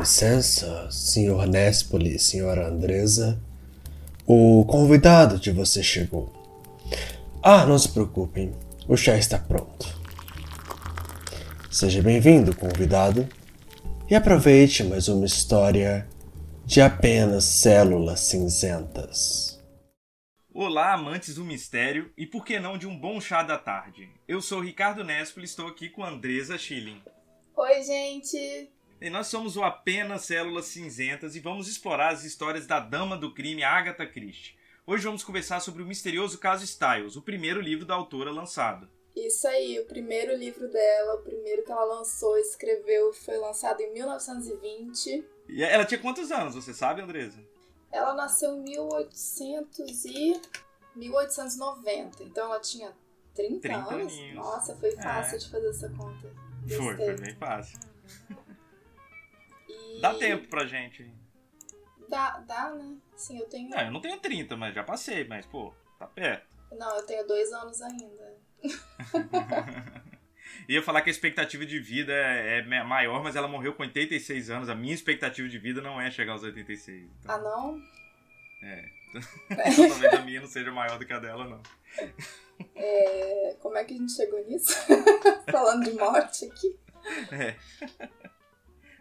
licença, 0.00 0.90
senhor 0.90 1.46
Nespoli 1.46 2.14
e 2.14 2.18
senhora 2.18 2.68
Andresa. 2.68 3.38
O 4.26 4.64
convidado 4.64 5.38
de 5.38 5.50
você 5.50 5.82
chegou. 5.82 6.32
Ah, 7.42 7.66
não 7.66 7.78
se 7.78 7.90
preocupem, 7.90 8.54
o 8.88 8.96
chá 8.96 9.18
está 9.18 9.38
pronto. 9.38 9.86
Seja 11.70 12.00
bem-vindo, 12.00 12.56
convidado, 12.56 13.28
e 14.08 14.14
aproveite 14.14 14.82
mais 14.84 15.06
uma 15.06 15.26
história 15.26 16.08
de 16.64 16.80
apenas 16.80 17.44
células 17.44 18.20
cinzentas. 18.20 19.60
Olá, 20.52 20.94
amantes 20.94 21.34
do 21.34 21.44
mistério 21.44 22.10
e 22.16 22.26
por 22.26 22.42
que 22.42 22.58
não 22.58 22.78
de 22.78 22.86
um 22.86 22.98
bom 22.98 23.20
chá 23.20 23.42
da 23.42 23.58
tarde. 23.58 24.08
Eu 24.26 24.40
sou 24.40 24.60
o 24.60 24.64
Ricardo 24.64 25.04
Nespoli 25.04 25.44
e 25.44 25.48
estou 25.48 25.68
aqui 25.68 25.90
com 25.90 26.02
a 26.02 26.08
Andresa 26.08 26.56
Schilling. 26.56 27.02
Oi, 27.54 27.82
gente! 27.82 28.79
E 29.00 29.08
nós 29.08 29.28
somos 29.28 29.56
o 29.56 29.62
Apenas 29.62 30.22
Células 30.24 30.66
Cinzentas 30.66 31.34
e 31.34 31.40
vamos 31.40 31.68
explorar 31.68 32.10
as 32.12 32.24
histórias 32.24 32.66
da 32.66 32.78
dama 32.78 33.16
do 33.16 33.32
crime 33.32 33.62
Agatha 33.64 34.06
Christie. 34.06 34.54
Hoje 34.86 35.04
vamos 35.04 35.24
conversar 35.24 35.60
sobre 35.60 35.82
o 35.82 35.86
misterioso 35.86 36.38
caso 36.38 36.64
Styles, 36.64 37.16
o 37.16 37.22
primeiro 37.22 37.60
livro 37.60 37.86
da 37.86 37.94
autora 37.94 38.30
lançado. 38.30 38.88
Isso 39.16 39.46
aí, 39.48 39.78
o 39.80 39.86
primeiro 39.86 40.36
livro 40.36 40.68
dela, 40.70 41.14
o 41.14 41.22
primeiro 41.22 41.64
que 41.64 41.72
ela 41.72 41.84
lançou, 41.84 42.36
escreveu, 42.38 43.12
foi 43.12 43.36
lançado 43.38 43.80
em 43.80 43.92
1920. 43.92 45.24
E 45.48 45.62
ela 45.62 45.84
tinha 45.84 46.00
quantos 46.00 46.30
anos, 46.30 46.54
você 46.54 46.72
sabe, 46.72 47.00
Andresa? 47.00 47.38
Ela 47.90 48.14
nasceu 48.14 48.54
em 48.54 48.62
1800 48.62 50.04
e 50.04 50.40
1890, 50.94 52.22
então 52.22 52.46
ela 52.46 52.60
tinha 52.60 52.92
30, 53.34 53.60
30 53.60 53.94
anos. 53.94 54.12
aninhos. 54.12 54.34
Nossa, 54.36 54.76
foi 54.76 54.92
fácil 54.92 55.36
É. 55.36 55.38
de 55.38 55.50
fazer 55.50 55.68
essa 55.70 55.88
conta. 55.90 56.32
Foi, 56.76 56.96
foi 56.96 57.16
bem 57.16 57.34
fácil. 57.36 57.78
Dá 60.00 60.14
tempo 60.14 60.48
pra 60.48 60.66
gente. 60.66 61.12
Dá, 62.08 62.38
dá, 62.40 62.70
né? 62.74 62.96
Sim, 63.16 63.38
eu 63.38 63.46
tenho. 63.48 63.68
Não, 63.70 63.80
eu 63.80 63.90
não 63.92 64.00
tenho 64.00 64.18
30, 64.18 64.56
mas 64.56 64.74
já 64.74 64.82
passei, 64.82 65.24
mas 65.24 65.46
pô, 65.46 65.72
tá 65.98 66.06
perto. 66.06 66.46
Não, 66.72 66.96
eu 66.96 67.06
tenho 67.06 67.26
dois 67.26 67.52
anos 67.52 67.80
ainda. 67.82 68.36
Ia 70.68 70.82
falar 70.82 71.02
que 71.02 71.10
a 71.10 71.12
expectativa 71.12 71.64
de 71.64 71.78
vida 71.78 72.12
é 72.12 72.58
é 72.58 72.62
ma- 72.62 72.84
maior, 72.84 73.22
mas 73.22 73.36
ela 73.36 73.46
morreu 73.48 73.74
com 73.74 73.82
86 73.82 74.50
anos. 74.50 74.68
A 74.68 74.74
minha 74.74 74.94
expectativa 74.94 75.48
de 75.48 75.58
vida 75.58 75.80
não 75.80 76.00
é 76.00 76.10
chegar 76.10 76.32
aos 76.32 76.42
86. 76.42 77.04
Então, 77.20 77.34
Ah, 77.34 77.38
não? 77.38 77.80
é. 78.62 78.84
Então, 79.10 79.88
talvez 79.88 80.14
a 80.14 80.22
minha 80.22 80.40
não 80.40 80.48
seja 80.48 80.70
maior 80.72 80.98
do 80.98 81.06
que 81.06 81.12
a 81.12 81.18
dela, 81.18 81.44
não. 81.44 81.62
É, 82.76 83.56
Como 83.60 83.76
é 83.76 83.84
que 83.84 83.94
a 83.94 83.96
gente 83.96 84.12
chegou 84.12 84.44
nisso? 84.46 84.72
Falando 85.50 85.84
de 85.84 85.92
morte 85.96 86.44
aqui. 86.46 86.78
É. 87.32 87.56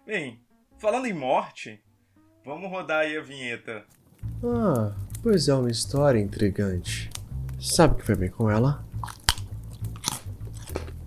Bem, 0.06 0.42
falando 0.80 1.08
em 1.08 1.14
morte, 1.14 1.84
vamos 2.46 2.72
rodar 2.72 3.02
aí 3.02 3.18
a 3.18 3.22
vinheta. 3.22 3.84
Ah, 4.42 4.96
pois 5.22 5.50
é 5.50 5.54
uma 5.54 5.70
história 5.70 6.20
intrigante. 6.20 7.10
Sabe 7.60 7.94
o 7.94 7.98
que 7.98 8.06
foi 8.06 8.16
bem 8.16 8.30
com 8.30 8.50
ela? 8.50 8.86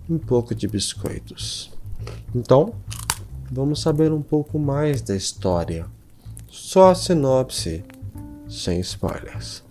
Um 0.07 0.19
pouco 0.19 0.53
de 0.53 0.67
biscoitos. 0.67 1.73
Então, 2.35 2.75
vamos 3.51 3.81
saber 3.81 4.11
um 4.11 4.21
pouco 4.21 4.59
mais 4.59 5.01
da 5.01 5.15
história. 5.15 5.87
Só 6.47 6.91
a 6.91 6.95
sinopse, 6.95 7.83
sem 8.47 8.79
spoilers. 8.79 9.63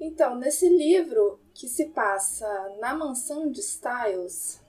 Então, 0.00 0.36
nesse 0.36 0.68
livro 0.68 1.38
que 1.54 1.68
se 1.68 1.86
passa 1.86 2.46
na 2.80 2.92
mansão 2.92 3.50
de 3.52 3.60
Styles, 3.60 4.63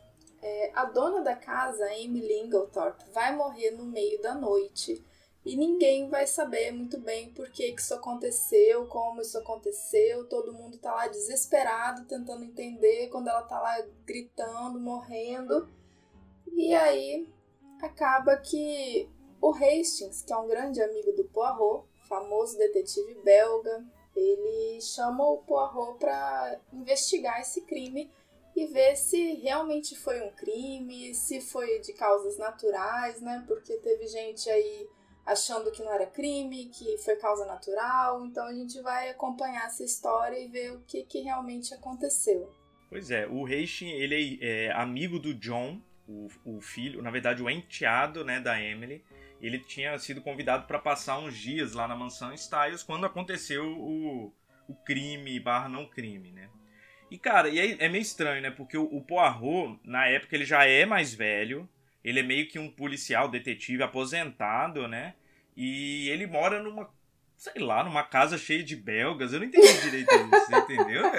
é, 0.46 0.72
a 0.76 0.86
dona 0.86 1.22
da 1.22 1.36
casa, 1.36 1.92
Emily 1.96 2.42
Inglethorpe, 2.42 3.04
vai 3.12 3.36
morrer 3.36 3.72
no 3.72 3.84
meio 3.84 4.22
da 4.22 4.36
noite. 4.36 5.04
E 5.44 5.56
ninguém 5.56 6.08
vai 6.08 6.28
saber 6.28 6.72
muito 6.72 7.00
bem 7.00 7.34
por 7.34 7.50
que, 7.50 7.72
que 7.72 7.82
isso 7.82 7.96
aconteceu, 7.96 8.86
como 8.86 9.22
isso 9.22 9.40
aconteceu. 9.40 10.30
Todo 10.30 10.54
mundo 10.54 10.78
tá 10.78 10.94
lá 10.94 11.08
desesperado, 11.08 12.06
tentando 12.06 12.44
entender 12.44 13.10
quando 13.10 13.28
ela 13.28 13.42
tá 13.42 13.60
lá 13.60 13.76
gritando, 14.06 14.80
morrendo. 14.80 15.68
E 16.54 16.76
aí 16.76 17.28
acaba 17.82 18.38
que 18.38 19.10
o 19.42 19.50
Hastings, 19.50 20.22
que 20.22 20.32
é 20.32 20.38
um 20.38 20.48
grande 20.48 20.80
amigo 20.80 21.12
do 21.14 21.26
Poirot, 21.26 21.88
famoso 22.08 22.56
detetive 22.58 23.16
belga, 23.24 23.84
ele 24.16 24.80
chama 24.80 25.28
o 25.28 25.40
Poirot 25.40 25.98
para 25.98 26.60
investigar 26.72 27.42
esse 27.42 27.62
crime 27.62 28.12
e 28.56 28.68
ver 28.68 28.96
se 28.96 29.34
realmente 29.36 29.96
foi 29.98 30.22
um 30.22 30.32
crime, 30.32 31.14
se 31.14 31.42
foi 31.42 31.80
de 31.80 31.92
causas 31.94 32.38
naturais, 32.38 33.22
né? 33.22 33.44
Porque 33.46 33.76
teve 33.78 34.08
gente 34.08 34.50
aí 34.50 34.88
achando 35.26 35.72
que 35.72 35.84
não 35.84 35.92
era 35.92 36.06
crime, 36.06 36.68
que 36.68 36.98
foi 37.00 37.16
causa 37.18 37.46
natural. 37.46 38.26
Então 38.26 38.46
a 38.46 38.54
gente 38.54 38.80
vai 38.82 39.10
acompanhar 39.10 39.66
essa 39.66 39.84
história 39.84 40.38
e 40.38 40.48
ver 40.48 40.72
o 40.72 40.82
que, 40.82 41.04
que 41.04 41.20
realmente 41.20 41.74
aconteceu. 41.74 42.50
Pois 42.90 43.12
é, 43.12 43.28
o 43.28 43.46
Hastings, 43.46 44.02
ele 44.02 44.40
é, 44.42 44.68
é 44.68 44.72
amigo 44.72 45.20
do 45.20 45.34
John, 45.34 45.82
o, 46.08 46.28
o 46.46 46.62
filho, 46.62 47.02
na 47.02 47.12
verdade 47.12 47.44
o 47.44 47.50
enteado, 47.50 48.24
né, 48.24 48.40
da 48.40 48.62
Emily. 48.62 49.04
Ele 49.42 49.60
tinha 49.60 50.00
sido 50.00 50.22
convidado 50.22 50.66
para 50.66 50.80
passar 50.80 51.20
uns 51.20 51.36
dias 51.36 51.74
lá 51.74 51.88
na 51.90 51.96
mansão 51.96 52.34
Styles 52.34 52.84
quando 52.84 53.06
aconteceu 53.06 53.66
o, 53.66 54.34
o 54.68 54.76
crime 54.86 55.38
barra 55.42 55.68
não 55.68 55.86
crime, 55.86 56.32
né? 56.32 56.50
E 57.16 57.18
cara, 57.18 57.48
e 57.48 57.58
aí 57.62 57.78
é 57.80 57.88
meio 57.88 58.02
estranho, 58.02 58.42
né? 58.42 58.52
Porque 58.52 58.78
o, 58.78 58.84
o 58.84 59.02
Poirot, 59.02 59.80
na 59.86 60.06
época, 60.06 60.36
ele 60.36 60.44
já 60.44 60.66
é 60.66 60.86
mais 60.86 61.14
velho. 61.14 61.66
Ele 62.04 62.20
é 62.20 62.24
meio 62.24 62.46
que 62.50 62.60
um 62.60 62.70
policial, 62.70 63.30
detetive 63.30 63.82
aposentado, 63.82 64.86
né? 64.86 65.14
E 65.56 66.10
ele 66.10 66.28
mora 66.28 66.62
numa, 66.62 66.94
sei 67.38 67.62
lá, 67.62 67.86
numa 67.86 68.04
casa 68.04 68.38
cheia 68.38 68.62
de 68.62 68.76
belgas. 68.76 69.32
Eu 69.32 69.40
não 69.40 69.48
entendi 69.48 69.80
direito 69.82 70.14
isso, 70.14 70.46
você 70.46 70.58
entendeu? 70.58 71.04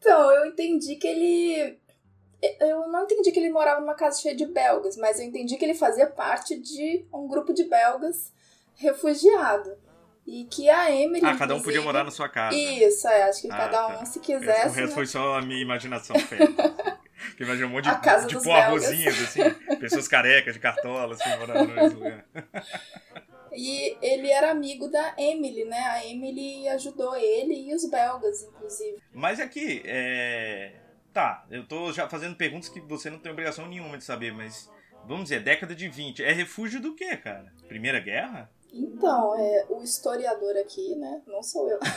Então, 0.00 0.30
eu 0.32 0.46
entendi 0.46 0.94
que 0.96 1.06
ele. 1.06 1.78
Eu 2.60 2.88
não 2.88 3.02
entendi 3.02 3.32
que 3.32 3.38
ele 3.38 3.50
morava 3.50 3.80
numa 3.80 3.94
casa 3.94 4.20
cheia 4.20 4.34
de 4.34 4.46
belgas, 4.46 4.96
mas 4.96 5.18
eu 5.18 5.26
entendi 5.26 5.56
que 5.56 5.64
ele 5.64 5.74
fazia 5.74 6.06
parte 6.06 6.56
de 6.56 7.04
um 7.12 7.26
grupo 7.26 7.52
de 7.52 7.64
belgas 7.64 8.32
refugiado. 8.76 9.76
E 10.30 10.44
que 10.44 10.68
a 10.68 10.90
Emily. 10.90 11.24
Ah, 11.24 11.34
cada 11.36 11.54
um 11.54 11.62
podia 11.62 11.80
morar 11.80 12.04
na 12.04 12.10
sua 12.10 12.28
casa. 12.28 12.54
Isso, 12.54 13.08
é, 13.08 13.22
acho 13.22 13.40
que 13.40 13.48
Ah, 13.50 13.56
cada 13.56 13.88
um, 13.88 13.98
tá. 13.98 14.04
se 14.04 14.18
o 14.18 14.20
quisesse. 14.22 14.46
resto 14.46 14.80
né? 14.80 14.88
foi 14.88 15.06
só 15.06 15.38
a 15.38 15.42
minha 15.42 15.62
imaginação 15.62 16.18
feita. 16.18 16.98
Que 17.36 17.42
imagina 17.42 17.66
um 17.66 17.70
monte 17.70 17.88
A 17.88 17.96
casa 17.96 18.22
de, 18.22 18.28
de 18.28 18.34
dos 18.34 18.44
poirrozinhos, 18.44 19.20
assim, 19.22 19.40
pessoas 19.80 20.06
carecas, 20.06 20.54
de 20.54 20.60
cartola, 20.60 21.14
assim, 21.14 21.28
morando 21.36 21.74
nesse 21.74 21.94
lugar. 21.96 22.24
E 23.52 23.96
ele 24.00 24.30
era 24.30 24.50
amigo 24.52 24.88
da 24.88 25.14
Emily, 25.18 25.64
né? 25.64 25.80
A 25.80 26.06
Emily 26.06 26.68
ajudou 26.68 27.16
ele 27.16 27.70
e 27.70 27.74
os 27.74 27.88
belgas, 27.90 28.44
inclusive. 28.44 28.98
Mas 29.12 29.40
aqui, 29.40 29.82
é. 29.84 30.74
Tá, 31.12 31.44
eu 31.50 31.66
tô 31.66 31.92
já 31.92 32.08
fazendo 32.08 32.36
perguntas 32.36 32.68
que 32.68 32.80
você 32.80 33.10
não 33.10 33.18
tem 33.18 33.32
obrigação 33.32 33.66
nenhuma 33.66 33.98
de 33.98 34.04
saber, 34.04 34.32
mas. 34.32 34.70
Vamos 35.04 35.24
dizer, 35.24 35.40
década 35.42 35.74
de 35.74 35.88
20. 35.88 36.22
É 36.22 36.32
refúgio 36.32 36.80
do 36.80 36.94
quê, 36.94 37.16
cara? 37.16 37.52
Primeira 37.66 37.98
Guerra? 37.98 38.50
Então, 38.72 39.34
é, 39.38 39.66
o 39.68 39.82
historiador 39.82 40.56
aqui, 40.56 40.94
né? 40.96 41.22
Não 41.26 41.42
sou 41.42 41.68
eu. 41.70 41.78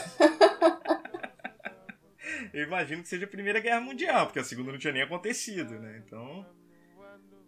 Eu 2.52 2.64
imagino 2.64 3.02
que 3.02 3.08
seja 3.08 3.24
a 3.24 3.28
Primeira 3.28 3.60
Guerra 3.60 3.80
Mundial, 3.80 4.26
porque 4.26 4.38
a 4.38 4.44
segunda 4.44 4.72
não 4.72 4.78
tinha 4.78 4.92
nem 4.92 5.02
acontecido, 5.02 5.78
né? 5.78 6.02
Então. 6.04 6.44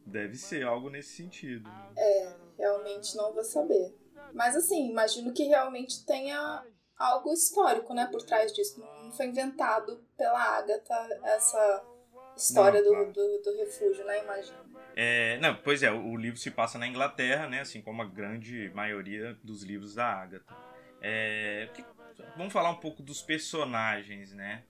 Deve 0.07 0.37
ser 0.37 0.65
algo 0.65 0.91
nesse 0.91 1.17
sentido. 1.17 1.69
né? 1.69 2.37
Realmente 2.59 3.17
não 3.17 3.33
vou 3.33 3.45
saber. 3.45 3.95
Mas 4.33 4.55
assim, 4.57 4.91
imagino 4.91 5.33
que 5.33 5.45
realmente 5.45 6.05
tenha 6.05 6.65
algo 6.99 7.33
histórico, 7.33 7.93
né, 7.95 8.07
por 8.11 8.23
trás 8.23 8.53
disso. 8.53 8.81
Não 8.81 9.13
foi 9.13 9.27
inventado 9.27 10.05
pela 10.17 10.41
Agatha 10.41 11.21
essa 11.25 11.85
história 12.37 12.81
Não, 12.83 12.89
do, 12.89 12.95
claro. 12.97 13.13
do, 13.13 13.43
do 13.43 13.57
refúgio, 13.57 14.05
né? 14.05 14.23
Imagino. 14.23 14.64
É, 14.97 15.39
não, 15.39 15.57
pois 15.57 15.83
é, 15.83 15.91
o 15.91 16.17
livro 16.17 16.39
se 16.39 16.51
passa 16.51 16.79
na 16.79 16.87
Inglaterra, 16.87 17.49
né? 17.49 17.61
Assim 17.61 17.83
como 17.83 18.01
a 18.03 18.07
grande 18.07 18.71
maioria 18.75 19.35
dos 19.43 19.63
livros 19.63 19.95
da 19.95 20.07
Agatha. 20.07 20.55
É, 21.01 21.69
que- 21.75 21.85
vamos 22.37 22.53
falar 22.53 22.71
um 22.71 22.77
pouco 22.81 23.03
dos 23.03 23.21
personagens, 23.21 24.33
né? 24.33 24.65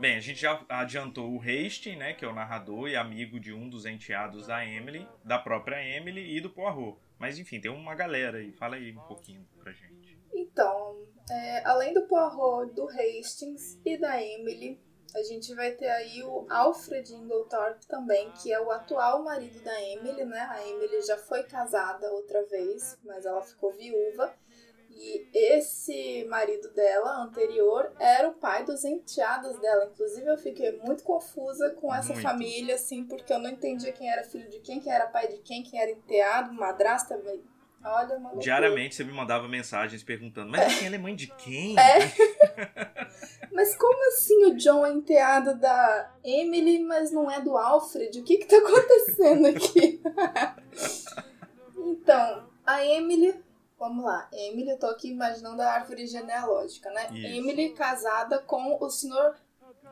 Bem, 0.00 0.16
a 0.16 0.20
gente 0.20 0.40
já 0.40 0.64
adiantou 0.68 1.32
o 1.32 1.40
Hastings, 1.40 1.96
né? 1.98 2.12
Que 2.12 2.24
é 2.24 2.28
o 2.28 2.34
narrador 2.34 2.88
e 2.88 2.96
amigo 2.96 3.38
de 3.38 3.52
um 3.52 3.68
dos 3.68 3.86
enteados 3.86 4.46
da 4.48 4.64
Emily, 4.66 5.06
da 5.24 5.38
própria 5.38 5.82
Emily 5.96 6.36
e 6.36 6.40
do 6.40 6.50
Poirot. 6.50 6.98
Mas 7.18 7.38
enfim, 7.38 7.60
tem 7.60 7.70
uma 7.70 7.94
galera 7.94 8.38
aí. 8.38 8.52
Fala 8.52 8.76
aí 8.76 8.92
um 8.92 9.00
pouquinho 9.02 9.46
pra 9.60 9.72
gente. 9.72 10.18
Então, 10.34 11.06
é, 11.30 11.64
além 11.66 11.94
do 11.94 12.02
Poirot, 12.08 12.74
do 12.74 12.88
Hastings 12.88 13.80
e 13.84 13.96
da 13.96 14.20
Emily, 14.20 14.80
a 15.14 15.22
gente 15.22 15.54
vai 15.54 15.72
ter 15.72 15.88
aí 15.88 16.22
o 16.22 16.46
Alfred 16.48 17.12
Inglethorpe 17.12 17.86
também, 17.86 18.30
que 18.32 18.52
é 18.52 18.60
o 18.60 18.70
atual 18.70 19.22
marido 19.22 19.60
da 19.60 19.82
Emily, 19.82 20.24
né? 20.24 20.40
A 20.50 20.66
Emily 20.66 21.02
já 21.02 21.18
foi 21.18 21.42
casada 21.42 22.10
outra 22.12 22.44
vez, 22.46 22.98
mas 23.04 23.26
ela 23.26 23.42
ficou 23.42 23.72
viúva. 23.72 24.32
E 24.94 25.26
esse 25.32 26.24
marido 26.28 26.70
dela, 26.74 27.22
anterior, 27.22 27.90
era 27.98 28.28
o 28.28 28.34
pai 28.34 28.64
dos 28.64 28.84
enteados 28.84 29.58
dela. 29.58 29.90
Inclusive, 29.92 30.26
eu 30.26 30.38
fiquei 30.38 30.78
muito 30.78 31.02
confusa 31.02 31.70
com 31.70 31.92
essa 31.92 32.12
Muito. 32.12 32.22
família, 32.22 32.74
assim, 32.74 33.04
porque 33.04 33.32
eu 33.32 33.38
não 33.38 33.50
entendia 33.50 33.92
quem 33.92 34.10
era 34.10 34.22
filho 34.22 34.48
de 34.48 34.60
quem, 34.60 34.80
quem 34.80 34.92
era 34.92 35.06
pai 35.06 35.28
de 35.28 35.38
quem, 35.38 35.62
quem 35.62 35.80
era 35.80 35.90
enteado, 35.90 36.52
madrasta. 36.52 37.20
Olha, 37.84 38.16
uma. 38.16 38.36
Diariamente 38.36 38.94
você 38.94 39.02
me 39.02 39.12
mandava 39.12 39.48
mensagens 39.48 40.02
perguntando, 40.02 40.50
mas 40.50 40.66
assim, 40.66 40.86
ela 40.86 40.94
é 40.94 40.98
mãe 40.98 41.16
de 41.16 41.26
quem? 41.26 41.76
É. 41.78 42.12
Mas 43.52 43.76
como 43.76 44.08
assim 44.08 44.46
o 44.46 44.56
John 44.56 44.86
é 44.86 44.92
enteado 44.92 45.58
da 45.58 46.10
Emily, 46.24 46.80
mas 46.80 47.12
não 47.12 47.30
é 47.30 47.40
do 47.40 47.56
Alfred? 47.56 48.18
O 48.18 48.24
que 48.24 48.38
que 48.38 48.46
tá 48.46 48.56
acontecendo 48.56 49.46
aqui? 49.46 50.00
então, 51.76 52.48
a 52.66 52.84
Emily... 52.84 53.42
Vamos 53.78 54.04
lá. 54.04 54.28
Emily, 54.32 54.70
eu 54.70 54.78
tô 54.78 54.86
aqui 54.86 55.10
imaginando 55.10 55.60
a 55.60 55.72
árvore 55.72 56.06
genealógica, 56.06 56.88
né? 56.90 57.08
Isso. 57.12 57.26
Emily 57.26 57.70
casada 57.70 58.38
com 58.38 58.78
o 58.80 58.88
Sr. 58.88 59.34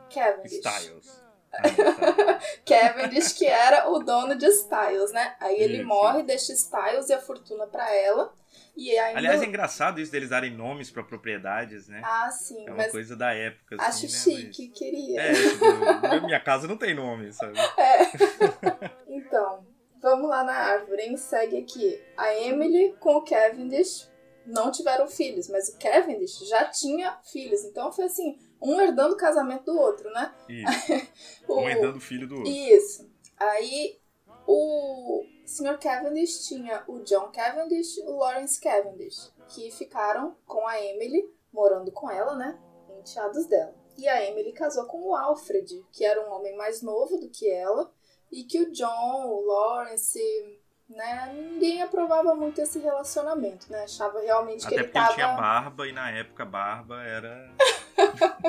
Cavendish. 0.09 0.53
Styles. 0.65 1.21
Cavendish, 2.65 3.33
que 3.33 3.45
era 3.45 3.89
o 3.89 3.99
dono 3.99 4.35
de 4.35 4.47
Styles, 4.47 5.11
né? 5.11 5.35
Aí 5.41 5.59
ele 5.59 5.79
Isso. 5.79 5.87
morre, 5.87 6.23
deixa 6.23 6.53
Styles 6.53 7.09
e 7.09 7.13
a 7.13 7.19
fortuna 7.19 7.67
pra 7.67 7.93
ela. 7.93 8.33
E 8.75 8.97
ainda... 8.97 9.19
Aliás, 9.19 9.41
é 9.41 9.45
engraçado 9.45 9.99
isso 9.99 10.11
deles 10.11 10.29
darem 10.29 10.55
nomes 10.55 10.89
pra 10.89 11.03
propriedades, 11.03 11.87
né? 11.87 12.01
Ah, 12.03 12.29
sim. 12.31 12.67
É 12.67 12.71
uma 12.71 12.87
coisa 12.89 13.15
da 13.15 13.33
época, 13.33 13.75
assim, 13.79 14.07
acho 14.07 14.29
né? 14.29 14.37
chique, 14.37 14.67
queria. 14.69 15.21
Mas... 15.21 15.37
É, 15.39 15.49
tipo, 16.13 16.25
minha 16.25 16.39
casa 16.39 16.67
não 16.67 16.77
tem 16.77 16.93
nome, 16.93 17.31
sabe? 17.33 17.53
Então, 19.07 19.65
vamos 20.01 20.29
lá 20.29 20.43
na 20.43 20.53
árvore, 20.53 21.01
hein? 21.03 21.17
Segue 21.17 21.57
aqui. 21.57 22.01
A 22.17 22.33
Emily 22.35 22.95
com 22.99 23.15
o 23.17 23.25
Cavendish 23.25 24.09
não 24.45 24.71
tiveram 24.71 25.07
filhos, 25.07 25.47
mas 25.49 25.69
o 25.69 25.77
Cavendish 25.77 26.39
já 26.47 26.65
tinha 26.65 27.17
filhos. 27.31 27.63
Então 27.65 27.91
foi 27.91 28.05
assim, 28.05 28.37
um 28.61 28.79
herdando 28.81 29.13
o 29.15 29.17
casamento 29.17 29.65
do 29.65 29.77
outro, 29.77 30.09
né? 30.11 30.33
Isso. 30.49 31.11
O- 31.47 31.61
Um 31.61 31.69
herdando 31.69 31.97
o 31.97 32.01
filho 32.01 32.27
do 32.27 32.35
outro. 32.37 32.49
Isso. 32.51 33.09
Aí 33.37 33.97
o 34.47 35.23
Sr. 35.51 35.77
Cavendish 35.77 36.47
tinha 36.47 36.83
o 36.87 36.99
John 36.99 37.29
Cavendish 37.31 37.97
e 37.97 38.03
o 38.03 38.17
Lawrence 38.17 38.59
Cavendish, 38.59 39.31
que 39.49 39.69
ficaram 39.71 40.35
com 40.45 40.65
a 40.65 40.79
Emily, 40.81 41.29
morando 41.51 41.91
com 41.91 42.09
ela, 42.09 42.35
né? 42.35 42.57
Enteados 42.97 43.45
dela. 43.47 43.75
E 43.97 44.07
a 44.07 44.23
Emily 44.25 44.53
casou 44.53 44.85
com 44.85 45.09
o 45.09 45.15
Alfred, 45.15 45.85
que 45.91 46.05
era 46.05 46.25
um 46.25 46.31
homem 46.33 46.55
mais 46.55 46.81
novo 46.81 47.17
do 47.17 47.29
que 47.29 47.49
ela, 47.51 47.91
e 48.31 48.43
que 48.45 48.61
o 48.61 48.71
John, 48.71 49.25
o 49.27 49.45
Lawrence, 49.45 50.19
né? 50.87 51.33
Ninguém 51.33 51.81
aprovava 51.81 52.33
muito 52.33 52.61
esse 52.61 52.79
relacionamento, 52.79 53.69
né? 53.69 53.83
Achava 53.83 54.21
realmente 54.21 54.61
que 54.65 54.73
Até 54.73 54.75
ele 54.75 54.83
porque 54.85 54.97
ele 54.97 55.05
tava. 55.05 55.15
tinha 55.15 55.33
barba 55.35 55.87
e 55.87 55.91
na 55.91 56.11
época 56.11 56.45
barba 56.45 57.03
era 57.03 57.53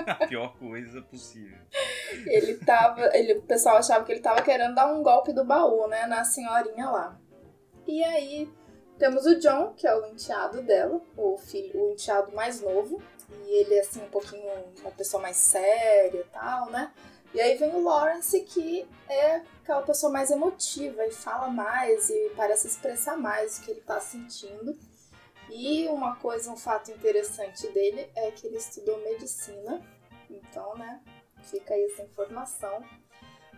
a 0.06 0.26
pior 0.26 0.56
coisa 0.58 1.02
possível. 1.02 1.58
Ele 2.26 2.54
tava. 2.56 3.16
Ele, 3.16 3.34
o 3.34 3.42
pessoal 3.42 3.76
achava 3.76 4.04
que 4.04 4.12
ele 4.12 4.20
tava 4.20 4.42
querendo 4.42 4.74
dar 4.74 4.92
um 4.92 5.02
golpe 5.02 5.32
do 5.32 5.44
baú, 5.44 5.86
né? 5.88 6.06
Na 6.06 6.24
senhorinha 6.24 6.90
lá. 6.90 7.18
E 7.86 8.02
aí 8.04 8.50
temos 8.98 9.26
o 9.26 9.38
John, 9.38 9.72
que 9.74 9.86
é 9.86 9.94
o 9.94 10.06
enteado 10.06 10.62
dela, 10.62 11.00
o 11.16 11.36
filho, 11.36 11.88
o 11.88 11.92
enteado 11.92 12.32
mais 12.32 12.60
novo. 12.60 13.02
E 13.46 13.60
ele 13.60 13.74
é 13.74 13.80
assim, 13.80 14.02
um 14.02 14.08
pouquinho 14.08 14.48
uma 14.80 14.90
pessoa 14.90 15.22
mais 15.22 15.36
séria 15.36 16.20
e 16.20 16.24
tal, 16.24 16.70
né? 16.70 16.92
E 17.34 17.40
aí 17.40 17.56
vem 17.56 17.74
o 17.74 17.82
Lawrence, 17.82 18.38
que 18.42 18.86
é 19.08 19.40
aquela 19.62 19.82
pessoa 19.82 20.12
mais 20.12 20.30
emotiva 20.30 21.06
e 21.06 21.10
fala 21.10 21.48
mais 21.48 22.10
e 22.10 22.32
parece 22.36 22.66
expressar 22.66 23.16
mais 23.16 23.58
o 23.58 23.62
que 23.62 23.70
ele 23.70 23.80
tá 23.80 23.98
sentindo. 24.00 24.76
E 25.54 25.86
uma 25.88 26.16
coisa, 26.16 26.50
um 26.50 26.56
fato 26.56 26.90
interessante 26.90 27.68
dele 27.68 28.10
é 28.16 28.30
que 28.30 28.46
ele 28.46 28.56
estudou 28.56 28.98
medicina. 29.02 29.82
Então, 30.30 30.74
né? 30.76 31.00
Fica 31.42 31.74
aí 31.74 31.84
essa 31.84 32.02
informação. 32.02 32.82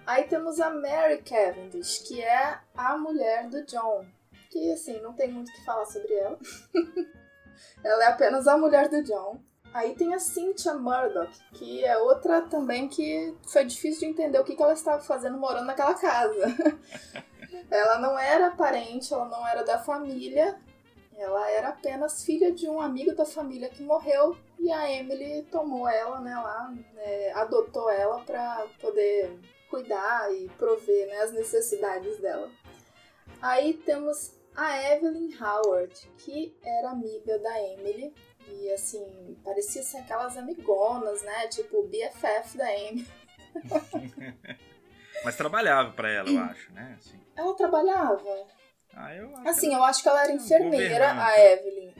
Aí 0.05 0.25
temos 0.25 0.61
a 0.61 0.71
Mary 0.71 1.23
Cavendish, 1.23 1.99
que 2.01 2.21
é 2.21 2.59
a 2.77 2.99
mulher 2.99 3.49
do 3.49 3.65
John. 3.65 4.05
Que, 4.51 4.73
assim, 4.73 5.01
não 5.01 5.13
tem 5.13 5.31
muito 5.31 5.49
o 5.49 5.53
que 5.53 5.65
falar 5.65 5.87
sobre 5.87 6.13
ela. 6.15 6.39
ela 7.83 8.05
é 8.05 8.07
apenas 8.09 8.49
a 8.49 8.59
mulher 8.59 8.89
do 8.89 9.03
John. 9.03 9.41
Aí 9.73 9.95
tem 9.95 10.15
a 10.15 10.19
Cynthia 10.19 10.75
Murdoch, 10.75 11.33
que 11.53 11.85
é 11.85 11.97
outra 11.99 12.43
também 12.43 12.89
que 12.89 13.35
foi 13.49 13.65
difícil 13.65 14.01
de 14.01 14.07
entender 14.07 14.39
o 14.39 14.45
que 14.45 14.55
que 14.55 14.63
ela 14.63 14.73
estava 14.73 15.01
fazendo 15.01 15.39
morando 15.39 15.67
naquela 15.67 15.95
casa. 15.95 16.47
ela 17.71 17.99
não 17.99 18.19
era 18.19 18.51
parente, 18.51 19.13
ela 19.13 19.27
não 19.27 19.47
era 19.47 19.65
da 19.65 19.79
família, 19.79 20.61
ela 21.25 21.51
era 21.51 21.69
apenas 21.69 22.25
filha 22.25 22.53
de 22.53 22.69
um 22.69 22.81
amigo 22.81 23.15
da 23.15 23.25
família 23.25 23.69
que 23.69 23.83
morreu 23.83 24.37
e 24.59 24.71
a 24.71 24.91
Emily 24.91 25.43
tomou 25.51 25.89
ela, 25.89 26.21
né, 26.21 26.35
lá, 26.35 26.75
é, 26.97 27.33
adotou 27.33 27.91
ela 27.91 28.21
pra 28.21 28.67
poder 28.81 29.39
cuidar 29.69 30.33
e 30.33 30.49
prover 30.51 31.09
né, 31.09 31.21
as 31.23 31.33
necessidades 31.33 32.19
dela. 32.19 32.51
Aí 33.43 33.75
temos 33.75 34.33
a 34.55 34.93
Evelyn 34.93 35.35
Howard, 35.41 35.95
que 36.19 36.57
era 36.63 36.91
amiga 36.91 37.39
da 37.39 37.61
Emily 37.61 38.15
e 38.49 38.71
assim, 38.73 39.37
parecia 39.43 39.83
ser 39.83 39.99
aquelas 39.99 40.37
amigonas, 40.37 41.23
né, 41.23 41.49
tipo 41.49 41.79
o 41.79 41.89
BFF 41.89 42.57
da 42.57 42.73
Emily. 42.73 43.09
Mas 45.25 45.37
trabalhava 45.37 45.93
pra 45.93 46.11
ela, 46.11 46.29
eu 46.29 46.41
acho, 46.41 46.73
né? 46.73 46.97
Assim, 46.99 47.19
Ela 47.37 47.55
trabalhava? 47.55 48.47
Ah, 48.97 49.15
eu 49.15 49.37
acho 49.37 49.49
Assim, 49.49 49.75
eu 49.75 49.85
acho 49.85 50.03
que 50.03 50.09
ela 50.09 50.23
era 50.23 50.33
enfermeira, 50.33 51.13
a 51.13 51.41
Evelyn. 51.41 51.93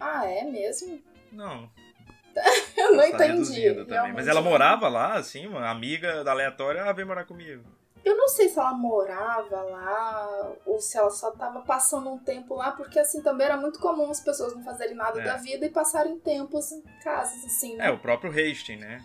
Ah, 0.00 0.26
é 0.26 0.44
mesmo? 0.44 1.00
Não, 1.32 1.70
Eu 2.76 2.92
não 2.92 3.10
tá 3.10 3.26
entendi. 3.26 3.64
Mas 4.14 4.28
ela 4.28 4.40
morava 4.40 4.88
lá, 4.88 5.14
assim, 5.14 5.46
uma 5.46 5.68
amiga 5.68 6.22
da 6.24 6.30
aleatória, 6.32 6.84
ah, 6.84 6.92
vem 6.92 7.04
morar 7.04 7.24
comigo. 7.24 7.64
Eu 8.02 8.16
não 8.16 8.28
sei 8.28 8.48
se 8.48 8.58
ela 8.58 8.72
morava 8.72 9.60
lá 9.60 10.52
ou 10.64 10.80
se 10.80 10.96
ela 10.96 11.10
só 11.10 11.32
tava 11.32 11.60
passando 11.60 12.08
um 12.10 12.18
tempo 12.18 12.54
lá, 12.54 12.72
porque 12.72 12.98
assim 12.98 13.22
também 13.22 13.46
era 13.46 13.58
muito 13.58 13.78
comum 13.78 14.10
as 14.10 14.20
pessoas 14.20 14.54
não 14.54 14.64
fazerem 14.64 14.94
nada 14.94 15.20
É. 15.20 15.24
da 15.24 15.36
vida 15.36 15.66
e 15.66 15.70
passarem 15.70 16.18
tempos 16.18 16.72
em 16.72 16.82
casas, 17.04 17.44
assim, 17.44 17.76
né? 17.76 17.88
É, 17.88 17.90
o 17.90 17.98
próprio 17.98 18.30
Hastings, 18.30 18.80
né? 18.80 19.02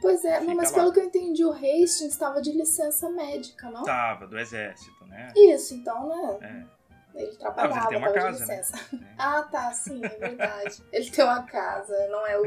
Pois 0.00 0.24
é, 0.24 0.40
não, 0.40 0.54
mas 0.54 0.70
lá. 0.72 0.78
pelo 0.78 0.92
que 0.92 1.00
eu 1.00 1.04
entendi, 1.04 1.44
o 1.44 1.50
Hastings 1.52 2.02
estava 2.02 2.40
de 2.40 2.52
licença 2.52 3.08
médica, 3.10 3.70
não? 3.70 3.82
Tava, 3.82 4.26
do 4.26 4.38
exército, 4.38 5.04
né? 5.06 5.32
Isso, 5.36 5.74
então, 5.74 6.08
né? 6.08 6.38
É. 6.76 6.80
Ele 7.22 7.32
Ah, 7.32 7.38
trabalhava, 7.38 7.74
mas 7.74 7.84
ele 7.84 7.88
tem 7.88 7.98
uma 7.98 8.12
casa, 8.12 8.38
de 8.44 8.48
né? 8.48 8.56
licença. 8.56 8.76
É. 8.94 8.98
Ah, 9.18 9.42
tá, 9.42 9.72
sim, 9.72 10.00
é 10.04 10.08
verdade. 10.08 10.82
ele 10.92 11.10
tem 11.10 11.24
uma 11.24 11.42
casa, 11.42 12.08
não 12.08 12.26
é 12.26 12.38
o, 12.38 12.44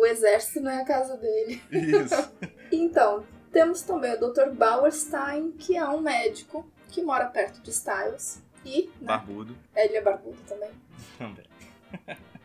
o 0.00 0.06
exército, 0.06 0.60
não 0.60 0.70
é 0.70 0.82
a 0.82 0.84
casa 0.84 1.16
dele. 1.16 1.62
Isso. 1.70 2.32
Então, 2.72 3.24
temos 3.52 3.82
também 3.82 4.12
o 4.14 4.18
Dr. 4.32 4.50
Bauerstein, 4.50 5.52
que 5.52 5.76
é 5.76 5.84
um 5.88 6.00
médico 6.00 6.68
que 6.88 7.00
mora 7.00 7.26
perto 7.26 7.60
de 7.62 7.70
Styles. 7.70 8.42
E, 8.64 8.86
né, 9.00 9.06
Barbudo 9.06 9.56
ele 9.76 9.96
é 9.96 10.00
barbudo 10.02 10.36
também. 10.48 10.70
também. 11.16 11.46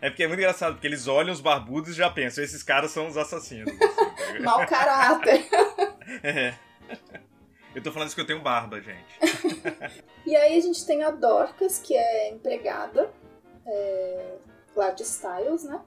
É 0.00 0.10
porque 0.10 0.22
é 0.22 0.28
muito 0.28 0.40
engraçado, 0.40 0.74
porque 0.74 0.86
eles 0.86 1.06
olham 1.06 1.32
os 1.32 1.40
barbudos 1.40 1.90
e 1.90 1.94
já 1.94 2.10
pensam, 2.10 2.42
esses 2.44 2.62
caras 2.62 2.90
são 2.90 3.06
os 3.06 3.16
assassinos. 3.16 3.72
assim? 3.72 4.38
Mau 4.44 4.66
caráter. 4.66 5.46
É. 6.22 6.54
Eu 7.74 7.82
tô 7.82 7.90
falando 7.90 8.06
isso 8.06 8.14
que 8.14 8.22
eu 8.22 8.26
tenho 8.26 8.40
barba, 8.40 8.80
gente. 8.80 9.18
E 10.24 10.36
aí 10.36 10.56
a 10.56 10.60
gente 10.60 10.86
tem 10.86 11.02
a 11.02 11.10
Dorcas, 11.10 11.80
que 11.80 11.96
é 11.96 12.30
empregada 12.30 13.10
é, 13.66 14.36
lá 14.76 14.92
de 14.92 15.02
Styles, 15.02 15.64
né? 15.64 15.80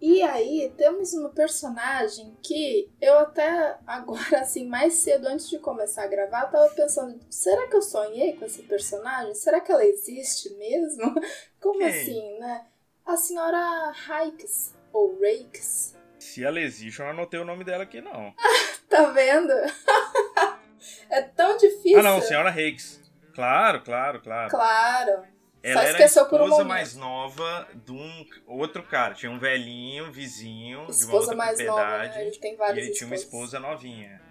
E 0.00 0.22
aí 0.22 0.72
temos 0.76 1.12
uma 1.12 1.30
personagem 1.30 2.36
que 2.40 2.88
eu 3.00 3.18
até 3.18 3.78
agora, 3.84 4.40
assim, 4.40 4.68
mais 4.68 4.94
cedo, 4.94 5.26
antes 5.26 5.50
de 5.50 5.58
começar 5.58 6.04
a 6.04 6.08
gravar, 6.08 6.46
tava 6.46 6.70
pensando, 6.70 7.18
será 7.28 7.66
que 7.66 7.74
eu 7.74 7.82
sonhei 7.82 8.36
com 8.36 8.44
esse 8.44 8.62
personagem? 8.62 9.34
Será 9.34 9.60
que 9.60 9.72
ela 9.72 9.84
existe 9.84 10.54
mesmo? 10.54 11.14
Como 11.60 11.78
Quem? 11.78 11.88
assim, 11.88 12.38
né? 12.38 12.64
A 13.08 13.16
senhora 13.16 13.92
Hikes, 14.26 14.74
ou 14.92 15.18
Rakes. 15.20 15.96
Se 16.18 16.44
ela 16.44 16.60
existe, 16.60 17.00
eu 17.00 17.06
não 17.06 17.12
anotei 17.12 17.40
o 17.40 17.44
nome 17.44 17.64
dela 17.64 17.82
aqui, 17.84 18.00
não. 18.00 18.34
Tá 18.88 19.04
vendo? 19.10 19.52
é 21.10 21.20
tão 21.20 21.58
difícil. 21.58 21.98
Ah, 21.98 22.02
não, 22.02 22.22
senhora 22.22 22.50
Higgs. 22.50 23.02
Claro, 23.34 23.82
claro, 23.82 24.18
claro. 24.22 24.48
Claro. 24.50 25.24
Ela 25.62 25.84
era 25.84 25.98
a 25.98 26.00
um 26.02 26.04
esposa 26.06 26.38
momento. 26.38 26.66
mais 26.66 26.96
nova 26.96 27.68
de 27.74 27.92
um 27.92 28.26
outro 28.46 28.82
cara. 28.82 29.12
Tinha 29.12 29.30
um 29.30 29.38
velhinho, 29.38 30.10
vizinho, 30.10 30.78
de 30.78 30.84
uma 30.84 30.90
Esposa 30.90 31.14
outra 31.32 31.36
mais 31.36 31.58
nova, 31.60 31.80
propriedade. 31.82 32.14
né? 32.16 32.26
Ele 32.26 32.38
tem 32.38 32.54
e 32.54 32.78
ele 32.78 32.90
tinha 32.92 33.06
uma 33.06 33.14
esposas. 33.14 33.20
esposa 33.24 33.60
novinha, 33.60 34.22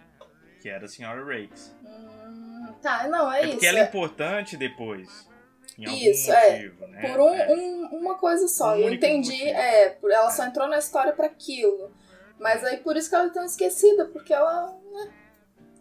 que 0.60 0.70
era 0.70 0.86
a 0.86 0.90
senhora 0.90 1.24
Rakes. 1.24 1.76
Hum, 1.84 2.74
tá, 2.82 3.08
não, 3.08 3.32
é, 3.32 3.42
É 3.42 3.44
isso. 3.44 3.52
porque 3.52 3.66
ela 3.68 3.78
é 3.78 3.82
é 3.82 3.86
importante 3.86 4.58
depois. 4.58 5.30
Em 5.78 5.86
algum 5.86 5.98
Isso, 5.98 6.32
é. 6.32 6.52
motivo, 6.52 6.88
né? 6.88 7.02
Por 7.12 7.20
um, 7.22 7.34
É. 7.34 7.54
um- 7.56 7.86
uma 8.00 8.16
coisa 8.16 8.48
só. 8.48 8.74
Um 8.74 8.80
eu 8.80 8.94
entendi, 8.94 9.30
motivo. 9.32 9.50
é, 9.52 9.90
por- 9.90 10.12
ela 10.12 10.32
só 10.32 10.46
entrou 10.46 10.68
na 10.68 10.78
história 10.80 11.14
pra 11.14 11.28
aquilo. 11.28 11.92
Mas 12.40 12.64
aí 12.64 12.78
por 12.78 12.96
isso 12.98 13.10
que 13.10 13.16
ela 13.16 13.28
é 13.28 13.32
tão 13.32 13.44
esquecida, 13.46 14.06
porque 14.06 14.34
ela. 14.34 14.76
Né? 14.94 15.10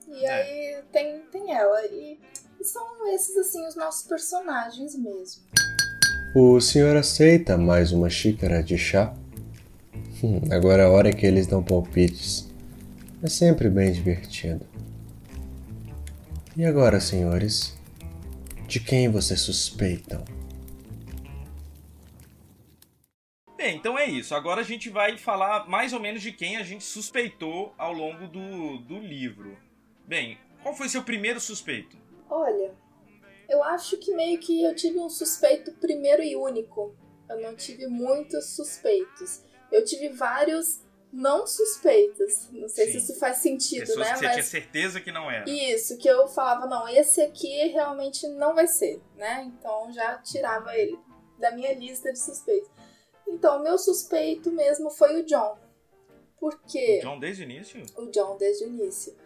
E 0.09 0.25
É. 0.25 0.33
aí 0.33 0.83
tem, 0.93 1.21
tem 1.33 1.53
ela. 1.55 1.85
E, 1.87 2.19
e 2.61 2.65
são 2.65 2.83
esses, 3.15 3.37
assim, 3.37 3.67
os 3.67 3.75
nossos 3.76 4.07
personagens 4.07 4.95
mesmo. 4.97 5.43
O 6.35 6.61
senhor 6.61 6.97
aceita 6.97 7.57
mais 7.57 7.93
uma 7.93 8.11
xícara 8.11 8.62
de 8.62 8.76
chá? 8.76 9.15
Hum, 10.23 10.41
agora 10.50 10.83
é 10.83 10.87
a 10.87 10.91
hora 10.91 11.12
que 11.12 11.26
eles 11.26 11.47
dão 11.47 11.62
palpites. 11.62 12.49
É 13.23 13.29
sempre 13.29 13.69
bem 13.71 13.91
divertido. 13.93 14.67
E 16.57 16.65
agora, 16.65 17.00
senhores? 17.00 17.75
De 18.66 18.80
quem 18.80 19.08
vocês 19.08 19.40
suspeitam? 19.42 20.25
Bem, 23.56 23.76
então 23.76 23.96
é 23.96 24.06
isso. 24.06 24.35
Agora 24.35 24.61
a 24.61 24.64
gente 24.64 24.90
vai 24.90 25.16
falar 25.16 25.68
mais 25.68 25.92
ou 25.92 26.00
menos 26.00 26.20
de 26.20 26.32
quem 26.32 26.56
a 26.56 26.64
gente 26.64 26.82
suspeitou 26.82 27.73
ao 27.78 27.92
longo 27.92 28.26
do, 28.26 28.78
do 28.78 28.99
livro. 28.99 29.56
Bem, 30.04 30.38
qual 30.62 30.75
foi 30.75 30.88
seu 30.88 31.04
primeiro 31.04 31.38
suspeito? 31.38 31.96
Olha, 32.28 32.75
eu 33.49 33.62
acho 33.62 33.99
que 33.99 34.12
meio 34.14 34.40
que 34.40 34.64
eu 34.64 34.75
tive 34.75 34.99
um 34.99 35.08
suspeito 35.08 35.73
primeiro 35.75 36.23
e 36.23 36.35
único. 36.35 36.92
Eu 37.30 37.40
não 37.40 37.54
tive 37.54 37.87
muitos 37.87 38.56
suspeitos. 38.56 39.42
Eu 39.70 39.85
tive 39.85 40.08
vários 40.08 40.80
não 41.13 41.47
suspeitos. 41.47 42.49
Não 42.53 42.69
sei 42.69 42.87
Sim. 42.87 42.93
se 42.93 42.99
isso 42.99 43.19
faz 43.19 43.39
sentido, 43.39 43.81
Pessoas 43.81 44.07
né? 44.07 44.13
Que 44.13 44.19
você 44.19 44.25
Mas... 44.25 44.35
tinha 44.35 44.45
certeza 44.45 45.01
que 45.01 45.13
não 45.13 45.31
era. 45.31 45.49
Isso, 45.49 45.97
que 45.99 46.09
eu 46.09 46.29
falava, 46.29 46.67
não, 46.67 46.89
esse 46.89 47.21
aqui 47.21 47.69
realmente 47.69 48.27
não 48.29 48.55
vai 48.55 48.67
ser, 48.67 49.01
né? 49.17 49.45
Então 49.45 49.93
já 49.93 50.19
tirava 50.19 50.77
ele 50.77 50.99
da 51.39 51.51
minha 51.51 51.75
lista 51.75 52.13
de 52.13 52.19
suspeitos. 52.19 52.71
Então, 53.27 53.59
o 53.59 53.63
meu 53.63 53.77
suspeito 53.77 54.51
mesmo 54.53 54.91
foi 54.91 55.21
o 55.21 55.27
John. 55.27 55.59
Por 56.39 56.61
quê? 56.63 57.01
O 57.03 57.07
John 57.07 57.19
desde 57.19 57.43
o 57.43 57.45
início? 57.45 57.83
O 57.97 58.07
John 58.07 58.37
desde 58.37 58.65
o 58.65 58.69
início. 58.69 59.17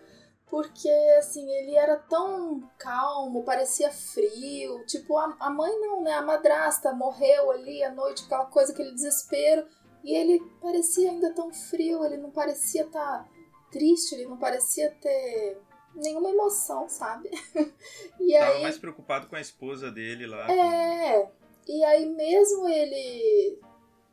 Porque, 0.47 0.91
assim, 1.19 1.49
ele 1.49 1.77
era 1.77 1.97
tão 1.97 2.69
calmo, 2.77 3.45
parecia 3.45 3.91
frio. 3.91 4.85
Tipo, 4.87 5.17
a, 5.17 5.37
a 5.39 5.51
mãe 5.51 5.71
não, 5.79 6.03
né? 6.03 6.13
A 6.13 6.23
madrasta 6.23 6.93
morreu 6.93 7.51
ali 7.53 7.85
à 7.85 7.91
noite, 7.93 8.25
aquela 8.25 8.47
coisa, 8.47 8.73
aquele 8.73 8.93
desespero. 8.93 9.67
E 10.05 10.15
ele 10.15 10.41
parecia 10.61 11.11
ainda 11.11 11.33
tão 11.35 11.53
frio, 11.53 12.05
ele 12.05 12.17
não 12.17 12.31
parecia 12.31 12.85
estar 12.85 13.25
tá 13.25 13.29
triste, 13.71 14.15
ele 14.15 14.27
não 14.27 14.37
parecia 14.37 14.91
ter 15.01 15.59
nenhuma 15.95 16.31
emoção, 16.31 16.89
sabe? 16.89 17.31
e 18.21 18.33
Tava 18.39 18.53
aí... 18.53 18.63
mais 18.63 18.79
preocupado 18.79 19.27
com 19.29 19.37
a 19.37 19.41
esposa 19.41 19.91
dele 19.91 20.27
lá. 20.27 20.51
É. 20.51 21.23
Com... 21.23 21.33
E 21.69 21.85
aí 21.85 22.07
mesmo 22.07 22.69
ele 22.69 23.59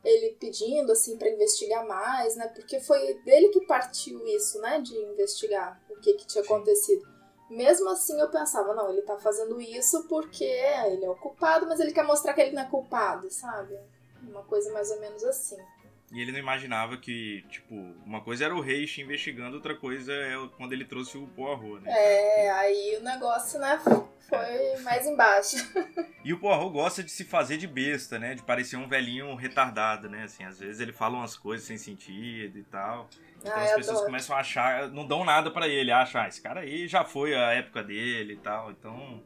ele 0.03 0.37
pedindo 0.39 0.91
assim 0.91 1.17
para 1.17 1.29
investigar 1.29 1.85
mais, 1.85 2.35
né? 2.35 2.47
Porque 2.47 2.79
foi 2.79 3.15
dele 3.25 3.49
que 3.49 3.65
partiu 3.65 4.25
isso, 4.27 4.59
né, 4.61 4.79
de 4.79 4.95
investigar 4.95 5.81
o 5.89 5.99
que 5.99 6.13
que 6.13 6.25
tinha 6.25 6.43
acontecido. 6.43 7.05
Mesmo 7.49 7.89
assim 7.89 8.19
eu 8.19 8.29
pensava, 8.29 8.73
não, 8.73 8.89
ele 8.89 9.01
tá 9.01 9.17
fazendo 9.17 9.59
isso 9.59 10.07
porque 10.07 10.43
ele 10.43 11.05
é 11.05 11.09
o 11.09 11.15
culpado, 11.15 11.65
mas 11.65 11.79
ele 11.79 11.93
quer 11.93 12.05
mostrar 12.05 12.33
que 12.33 12.41
ele 12.41 12.55
não 12.55 12.61
é 12.61 12.69
culpado, 12.69 13.29
sabe? 13.29 13.77
Uma 14.23 14.43
coisa 14.43 14.71
mais 14.71 14.91
ou 14.91 14.99
menos 14.99 15.23
assim. 15.23 15.57
E 16.11 16.21
ele 16.21 16.31
não 16.31 16.39
imaginava 16.39 16.95
que, 16.95 17.43
tipo, 17.49 17.75
uma 18.05 18.21
coisa 18.21 18.45
era 18.45 18.55
o 18.55 18.61
Reish 18.61 18.99
investigando, 18.99 19.57
outra 19.57 19.75
coisa 19.75 20.13
é 20.13 20.35
quando 20.55 20.71
ele 20.71 20.85
trouxe 20.85 21.17
o 21.17 21.27
Poirot, 21.27 21.83
né? 21.83 21.91
É, 21.91 22.49
aí 22.51 22.97
o 22.97 23.03
negócio, 23.03 23.59
né, 23.59 23.77
foi 24.29 24.81
mais 24.83 25.05
embaixo. 25.05 25.57
e 26.23 26.31
o 26.31 26.39
Poirot 26.39 26.71
gosta 26.71 27.03
de 27.03 27.11
se 27.11 27.25
fazer 27.25 27.57
de 27.57 27.67
besta, 27.67 28.17
né? 28.17 28.35
De 28.35 28.41
parecer 28.41 28.77
um 28.77 28.87
velhinho 28.87 29.35
retardado, 29.35 30.09
né? 30.09 30.23
Assim, 30.23 30.45
às 30.45 30.59
vezes 30.59 30.79
ele 30.79 30.93
fala 30.93 31.17
umas 31.17 31.35
coisas 31.35 31.67
sem 31.67 31.77
sentido 31.77 32.57
e 32.57 32.63
tal. 32.63 33.09
Então 33.39 33.53
Ai, 33.53 33.65
as 33.65 33.75
pessoas 33.75 33.97
adoro. 33.97 34.05
começam 34.05 34.35
a 34.35 34.39
achar, 34.39 34.89
não 34.89 35.05
dão 35.05 35.25
nada 35.25 35.51
para 35.51 35.67
ele, 35.67 35.91
acham, 35.91 36.21
ah, 36.21 36.27
esse 36.27 36.41
cara 36.41 36.61
aí 36.61 36.87
já 36.87 37.03
foi 37.03 37.35
a 37.35 37.51
época 37.51 37.83
dele 37.83 38.33
e 38.33 38.37
tal. 38.37 38.71
Então 38.71 39.21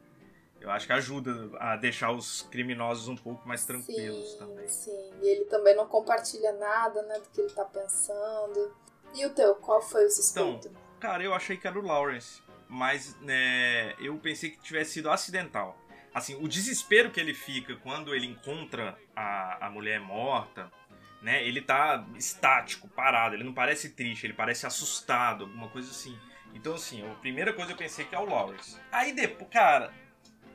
eu 0.62 0.70
acho 0.70 0.86
que 0.86 0.92
ajuda 0.92 1.50
a 1.58 1.76
deixar 1.76 2.12
os 2.12 2.42
criminosos 2.42 3.08
um 3.08 3.16
pouco 3.16 3.46
mais 3.46 3.64
tranquilos 3.64 4.30
sim, 4.30 4.38
também. 4.38 4.68
Sim, 4.68 5.10
e 5.20 5.28
ele 5.28 5.44
também 5.46 5.74
não 5.74 5.86
compartilha 5.86 6.52
nada, 6.52 7.02
né, 7.02 7.18
do 7.18 7.28
que 7.30 7.40
ele 7.40 7.50
tá 7.50 7.64
pensando. 7.64 8.72
E 9.12 9.26
o 9.26 9.30
teu, 9.30 9.56
qual 9.56 9.82
foi 9.82 10.06
o 10.06 10.10
suspeito? 10.10 10.68
Então, 10.68 10.82
cara, 11.00 11.22
eu 11.24 11.34
achei 11.34 11.56
que 11.56 11.66
era 11.66 11.78
o 11.78 11.84
Lawrence, 11.84 12.40
mas 12.68 13.18
né, 13.20 13.94
eu 13.98 14.16
pensei 14.18 14.50
que 14.50 14.60
tivesse 14.60 14.92
sido 14.92 15.10
acidental. 15.10 15.76
Assim, 16.14 16.36
o 16.36 16.46
desespero 16.46 17.10
que 17.10 17.18
ele 17.18 17.34
fica 17.34 17.74
quando 17.76 18.14
ele 18.14 18.26
encontra 18.26 18.96
a, 19.16 19.66
a 19.66 19.70
mulher 19.70 19.98
morta, 19.98 20.70
né, 21.20 21.44
ele 21.44 21.60
tá 21.60 22.06
estático, 22.16 22.88
parado, 22.88 23.34
ele 23.34 23.44
não 23.44 23.54
parece 23.54 23.90
triste, 23.90 24.26
ele 24.26 24.34
parece 24.34 24.64
assustado, 24.64 25.44
alguma 25.44 25.68
coisa 25.68 25.90
assim. 25.90 26.16
Então, 26.54 26.74
assim, 26.74 27.04
a 27.04 27.14
primeira 27.16 27.52
coisa 27.52 27.72
eu 27.72 27.76
pensei 27.76 28.04
que 28.04 28.14
é 28.14 28.18
o 28.18 28.26
Lawrence. 28.26 28.78
Aí 28.92 29.12
depois, 29.12 29.50
cara, 29.50 29.92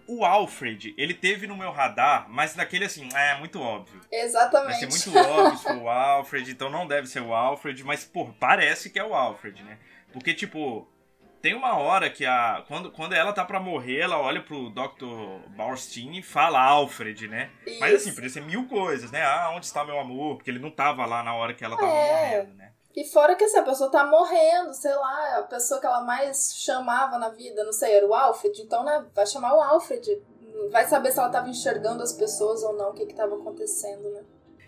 o 0.07 0.23
Alfred, 0.23 0.95
ele 0.97 1.13
teve 1.13 1.47
no 1.47 1.55
meu 1.55 1.71
radar, 1.71 2.27
mas 2.29 2.55
daquele 2.55 2.85
assim, 2.85 3.09
é 3.13 3.37
muito 3.37 3.61
óbvio. 3.61 4.01
Exatamente. 4.11 4.79
Vai 4.79 4.91
ser 4.91 5.09
muito 5.09 5.29
óbvio 5.29 5.83
o 5.83 5.89
Alfred, 5.89 6.51
então 6.51 6.69
não 6.69 6.87
deve 6.87 7.07
ser 7.07 7.21
o 7.21 7.33
Alfred, 7.33 7.83
mas, 7.83 8.05
pô, 8.05 8.27
parece 8.39 8.89
que 8.89 8.97
é 8.97 9.03
o 9.03 9.13
Alfred, 9.13 9.63
né? 9.63 9.77
Porque, 10.13 10.33
tipo, 10.33 10.87
tem 11.41 11.53
uma 11.53 11.77
hora 11.77 12.09
que 12.09 12.25
a. 12.25 12.63
Quando, 12.67 12.91
quando 12.91 13.13
ela 13.13 13.33
tá 13.33 13.45
pra 13.45 13.59
morrer, 13.59 13.99
ela 13.99 14.19
olha 14.19 14.41
pro 14.41 14.69
Dr. 14.69 15.49
Bauerstein 15.55 16.17
e 16.17 16.23
fala 16.23 16.59
Alfred, 16.59 17.27
né? 17.27 17.49
Isso. 17.65 17.79
Mas 17.79 17.93
assim, 17.95 18.13
podia 18.13 18.29
ser 18.29 18.41
mil 18.41 18.67
coisas, 18.67 19.11
né? 19.11 19.23
Ah, 19.23 19.51
onde 19.53 19.65
está 19.65 19.83
meu 19.83 19.99
amor? 19.99 20.37
Porque 20.37 20.49
ele 20.49 20.59
não 20.59 20.71
tava 20.71 21.05
lá 21.05 21.21
na 21.23 21.33
hora 21.33 21.53
que 21.53 21.63
ela 21.63 21.77
tava 21.77 21.91
é. 21.91 22.31
morrendo, 22.31 22.53
né? 22.55 22.71
E 22.97 23.03
fora 23.03 23.35
que 23.35 23.43
assim, 23.43 23.59
a 23.59 23.63
pessoa 23.63 23.91
tá 23.91 24.07
morrendo, 24.07 24.73
sei 24.73 24.95
lá, 24.95 25.37
a 25.37 25.43
pessoa 25.43 25.79
que 25.79 25.85
ela 25.85 26.01
mais 26.01 26.55
chamava 26.57 27.19
na 27.19 27.29
vida, 27.29 27.63
não 27.63 27.71
sei, 27.71 27.93
era 27.93 28.07
o 28.07 28.11
Alfred, 28.11 28.59
então, 28.59 28.83
né, 28.83 29.05
vai 29.13 29.27
chamar 29.27 29.53
o 29.53 29.61
Alfred. 29.61 30.19
Vai 30.71 30.87
saber 30.87 31.11
se 31.11 31.19
ela 31.19 31.29
tava 31.29 31.47
enxergando 31.47 32.01
as 32.01 32.11
pessoas 32.11 32.63
ou 32.63 32.73
não, 32.73 32.89
o 32.89 32.93
que 32.95 33.05
que 33.05 33.13
tava 33.13 33.35
acontecendo, 33.35 34.09
né? 34.09 34.23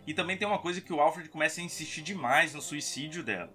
E 0.06 0.14
também 0.14 0.38
tem 0.38 0.48
uma 0.48 0.62
coisa 0.62 0.80
que 0.80 0.94
o 0.94 1.02
Alfred 1.02 1.28
começa 1.28 1.60
a 1.60 1.64
insistir 1.64 2.04
demais 2.04 2.54
no 2.54 2.62
suicídio 2.62 3.24
dela. 3.24 3.50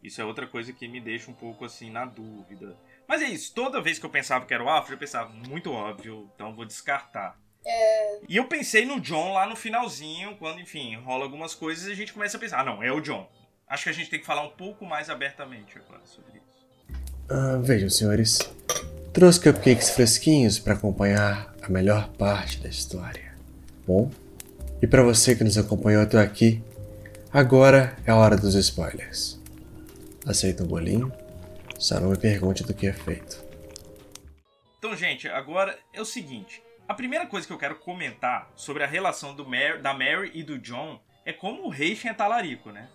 Isso 0.00 0.22
é 0.22 0.24
outra 0.24 0.46
coisa 0.46 0.72
que 0.72 0.86
me 0.86 1.00
deixa 1.00 1.28
um 1.28 1.34
pouco 1.34 1.64
assim 1.64 1.90
na 1.90 2.04
dúvida. 2.04 2.76
Mas 3.08 3.22
é 3.22 3.26
isso, 3.26 3.52
toda 3.52 3.82
vez 3.82 3.98
que 3.98 4.06
eu 4.06 4.10
pensava 4.10 4.46
que 4.46 4.54
era 4.54 4.62
o 4.62 4.68
Alfred, 4.68 4.92
eu 4.92 4.98
pensava, 5.00 5.30
muito 5.30 5.72
óbvio, 5.72 6.30
então 6.32 6.54
vou 6.54 6.64
descartar. 6.64 7.36
É... 7.66 8.20
E 8.28 8.36
eu 8.36 8.46
pensei 8.46 8.86
no 8.86 9.00
John 9.00 9.32
lá 9.32 9.46
no 9.46 9.56
finalzinho, 9.56 10.36
quando, 10.36 10.60
enfim, 10.60 10.94
rola 11.00 11.24
algumas 11.24 11.56
coisas 11.56 11.88
e 11.88 11.90
a 11.90 11.96
gente 11.96 12.12
começa 12.12 12.36
a 12.36 12.40
pensar, 12.40 12.60
ah, 12.60 12.64
não, 12.64 12.80
é 12.80 12.92
o 12.92 13.00
John. 13.00 13.28
Acho 13.72 13.84
que 13.84 13.88
a 13.88 13.94
gente 13.94 14.10
tem 14.10 14.20
que 14.20 14.26
falar 14.26 14.42
um 14.42 14.50
pouco 14.50 14.84
mais 14.84 15.08
abertamente 15.08 15.78
agora 15.78 16.02
sobre 16.04 16.32
isso. 16.36 16.66
Ah, 17.26 17.58
vejam, 17.58 17.88
senhores. 17.88 18.38
Trouxe 19.14 19.40
cupcakes 19.40 19.88
fresquinhos 19.88 20.58
para 20.58 20.74
acompanhar 20.74 21.54
a 21.62 21.70
melhor 21.70 22.10
parte 22.10 22.58
da 22.58 22.68
história. 22.68 23.34
Bom, 23.86 24.10
e 24.82 24.86
para 24.86 25.02
você 25.02 25.34
que 25.34 25.42
nos 25.42 25.56
acompanhou 25.56 26.02
até 26.02 26.18
aqui, 26.18 26.62
agora 27.32 27.96
é 28.06 28.10
a 28.10 28.16
hora 28.16 28.36
dos 28.36 28.54
spoilers. 28.56 29.40
Aceita 30.26 30.64
um 30.64 30.66
bolinho? 30.66 31.10
Só 31.78 31.98
não 31.98 32.10
me 32.10 32.18
pergunte 32.18 32.62
do 32.64 32.74
que 32.74 32.86
é 32.86 32.92
feito. 32.92 33.42
Então, 34.78 34.94
gente, 34.94 35.26
agora 35.28 35.78
é 35.94 36.00
o 36.02 36.04
seguinte. 36.04 36.62
A 36.86 36.92
primeira 36.92 37.24
coisa 37.24 37.46
que 37.46 37.52
eu 37.54 37.58
quero 37.58 37.76
comentar 37.76 38.50
sobre 38.54 38.84
a 38.84 38.86
relação 38.86 39.34
Mary, 39.46 39.80
da 39.80 39.94
Mary 39.94 40.30
e 40.34 40.42
do 40.42 40.58
John 40.58 41.00
é 41.24 41.32
como 41.32 41.64
o 41.64 41.70
Rachel 41.70 42.10
é 42.10 42.12
talarico, 42.12 42.70
né? 42.70 42.86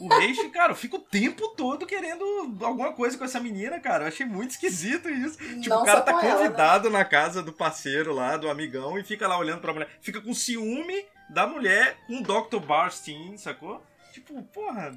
O 0.00 0.08
Reishi, 0.08 0.48
cara, 0.48 0.74
fica 0.74 0.96
o 0.96 1.00
tempo 1.00 1.48
todo 1.48 1.86
querendo 1.86 2.24
alguma 2.62 2.92
coisa 2.92 3.18
com 3.18 3.24
essa 3.24 3.38
menina, 3.38 3.78
cara. 3.78 4.04
Eu 4.04 4.08
achei 4.08 4.24
muito 4.24 4.52
esquisito 4.52 5.08
isso. 5.10 5.36
Tipo, 5.38 5.68
Não 5.68 5.82
o 5.82 5.84
cara 5.84 6.00
tá 6.00 6.14
convidado 6.14 6.88
ela, 6.88 6.98
né? 6.98 6.98
na 6.98 7.04
casa 7.04 7.42
do 7.42 7.52
parceiro 7.52 8.14
lá, 8.14 8.36
do 8.36 8.48
amigão, 8.48 8.98
e 8.98 9.04
fica 9.04 9.28
lá 9.28 9.38
olhando 9.38 9.60
pra 9.60 9.72
mulher. 9.72 9.88
Fica 10.00 10.20
com 10.20 10.32
ciúme 10.32 11.06
da 11.28 11.46
mulher 11.46 11.98
com 12.06 12.18
o 12.18 12.22
Dr. 12.22 12.58
Barstein, 12.64 13.36
sacou? 13.36 13.82
Tipo, 14.12 14.42
porra. 14.44 14.94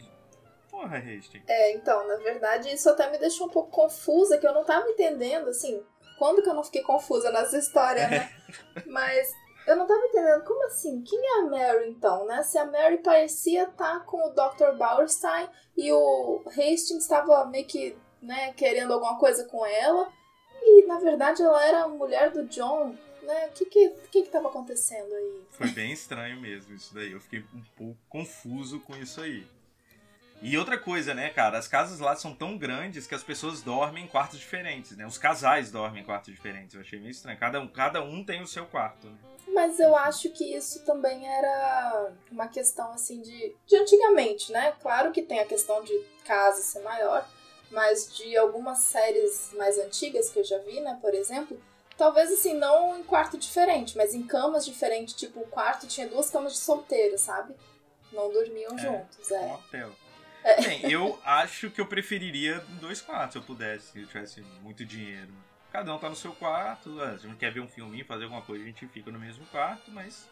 Porra, 0.70 0.98
Reishi. 0.98 1.44
É, 1.48 1.76
então, 1.76 2.08
na 2.08 2.16
verdade, 2.16 2.74
isso 2.74 2.90
até 2.90 3.12
me 3.12 3.18
deixou 3.20 3.48
um 3.48 3.52
pouco 3.52 3.70
confusa, 3.70 4.38
que 4.38 4.48
eu 4.48 4.54
não 4.54 4.64
tava 4.64 4.88
entendendo, 4.90 5.50
assim. 5.50 5.84
Quando 6.18 6.42
que 6.42 6.50
eu 6.50 6.54
não 6.54 6.64
fiquei 6.64 6.82
confusa 6.82 7.32
nessa 7.32 7.58
história, 7.58 8.08
né? 8.08 8.30
É. 8.76 8.84
Mas 8.88 9.32
eu 9.66 9.76
não 9.76 9.88
tava 9.88 10.06
entendendo, 10.06 10.44
como 10.44 10.66
assim? 10.66 11.02
Quem 11.04 11.20
é 11.20 11.40
a 11.40 11.46
Mary 11.46 11.90
então, 11.90 12.26
né? 12.26 12.44
Se 12.44 12.58
a 12.58 12.66
Mary 12.66 12.98
parecia 12.98 13.64
estar 13.64 14.00
tá 14.00 14.00
com 14.02 14.28
o 14.28 14.32
Dr. 14.32 14.78
Bauerstein 14.78 15.48
e 15.78 15.92
o 15.92 16.42
Hastings 16.48 17.04
estava 17.04 17.46
meio 17.46 17.66
que, 17.66 17.96
né, 18.22 18.54
querendo 18.54 18.94
alguma 18.94 19.18
coisa 19.18 19.46
com 19.46 19.66
ela. 19.66 20.12
E 20.62 20.86
na 20.86 21.00
verdade 21.00 21.42
ela 21.42 21.66
era 21.66 21.84
a 21.84 21.88
mulher 21.88 22.32
do 22.32 22.46
John, 22.46 22.96
né? 23.22 23.48
O 23.48 23.52
que 23.52 23.66
que, 23.66 23.90
que 24.12 24.24
que 24.24 24.30
tava 24.30 24.50
acontecendo 24.50 25.14
aí? 25.14 25.44
Foi 25.52 25.70
bem 25.70 25.92
estranho 25.92 26.40
mesmo 26.40 26.74
isso 26.74 26.94
daí. 26.94 27.12
Eu 27.12 27.20
fiquei 27.22 27.40
um 27.54 27.64
pouco 27.78 27.98
confuso 28.10 28.80
com 28.82 28.96
isso 28.96 29.22
aí. 29.22 29.46
E 30.44 30.58
outra 30.58 30.78
coisa, 30.78 31.14
né, 31.14 31.30
cara, 31.30 31.58
as 31.58 31.68
casas 31.70 32.00
lá 32.00 32.16
são 32.16 32.36
tão 32.36 32.58
grandes 32.58 33.08
que 33.08 33.16
as 33.16 33.24
pessoas 33.24 33.62
dormem 33.62 34.04
em 34.04 34.08
quartos 34.08 34.38
diferentes, 34.38 34.98
né? 34.98 35.06
Os 35.06 35.18
casais 35.18 35.72
dormem 35.72 36.04
em 36.04 36.06
quartos 36.06 36.34
diferentes. 36.34 36.76
Eu 36.76 36.82
achei 36.82 37.00
meio 37.00 37.12
estranho. 37.12 37.40
Cada 37.40 37.62
um, 37.62 37.68
cada 37.68 38.04
um 38.04 38.24
tem 38.26 38.42
o 38.42 38.48
seu 38.48 38.66
quarto, 38.66 39.08
né? 39.08 39.18
Mas 39.48 39.80
eu 39.80 39.96
acho 39.96 40.30
que 40.32 40.56
isso 40.56 40.84
também 40.86 41.26
era 41.26 42.12
uma 42.30 42.48
questão 42.48 42.92
assim 42.92 43.22
de, 43.22 43.56
de 43.66 43.76
antigamente, 43.78 44.52
né? 44.52 44.74
Claro 44.82 45.12
que 45.12 45.22
tem 45.22 45.40
a 45.40 45.46
questão 45.46 45.82
de 45.82 45.98
casa 46.26 46.62
ser 46.62 46.82
maior, 46.82 47.26
mas 47.72 48.14
de 48.16 48.36
algumas 48.36 48.80
séries 48.80 49.52
mais 49.58 49.78
antigas 49.78 50.30
que 50.30 50.40
eu 50.40 50.44
já 50.44 50.58
vi, 50.60 50.80
né, 50.82 50.98
por 51.02 51.14
exemplo, 51.14 51.58
Talvez 51.96 52.32
assim, 52.32 52.56
não 52.56 52.98
em 52.98 53.04
quarto 53.04 53.38
diferente, 53.38 53.96
mas 53.96 54.16
em 54.16 54.24
camas 54.24 54.66
diferentes. 54.66 55.14
Tipo, 55.14 55.42
o 55.42 55.48
quarto 55.48 55.86
tinha 55.86 56.08
duas 56.08 56.30
camas 56.30 56.54
de 56.54 56.60
solteiro, 56.60 57.18
sabe? 57.20 57.54
Não 58.12 58.32
dormiam 58.32 58.74
É, 58.74 58.78
juntos, 58.80 59.30
Um 59.32 59.36
é. 59.36 59.54
hotel. 59.54 59.92
Bem, 60.66 60.82
eu 60.92 61.20
acho 61.24 61.70
que 61.72 61.80
eu 61.80 61.86
preferiria 61.86 62.60
dois 62.82 63.02
quartos 63.02 63.34
se 63.34 63.38
eu 63.38 63.44
pudesse, 63.44 63.92
se 63.92 64.02
eu 64.02 64.08
tivesse 64.08 64.42
muito 64.62 64.86
dinheiro. 64.86 65.32
Cada 65.72 65.94
um 65.96 65.98
tá 65.98 66.10
no 66.10 66.16
seu 66.16 66.34
quarto, 66.34 66.96
se 66.96 67.02
a 67.26 67.30
gente 67.30 67.38
quer 67.38 67.52
ver 67.52 67.62
um 67.62 67.68
filminho, 67.68 68.06
fazer 68.06 68.26
alguma 68.26 68.42
coisa, 68.42 68.64
a 68.64 68.68
gente 68.68 68.86
fica 68.88 69.10
no 69.12 69.20
mesmo 69.20 69.46
quarto, 69.48 69.90
mas 69.92 70.30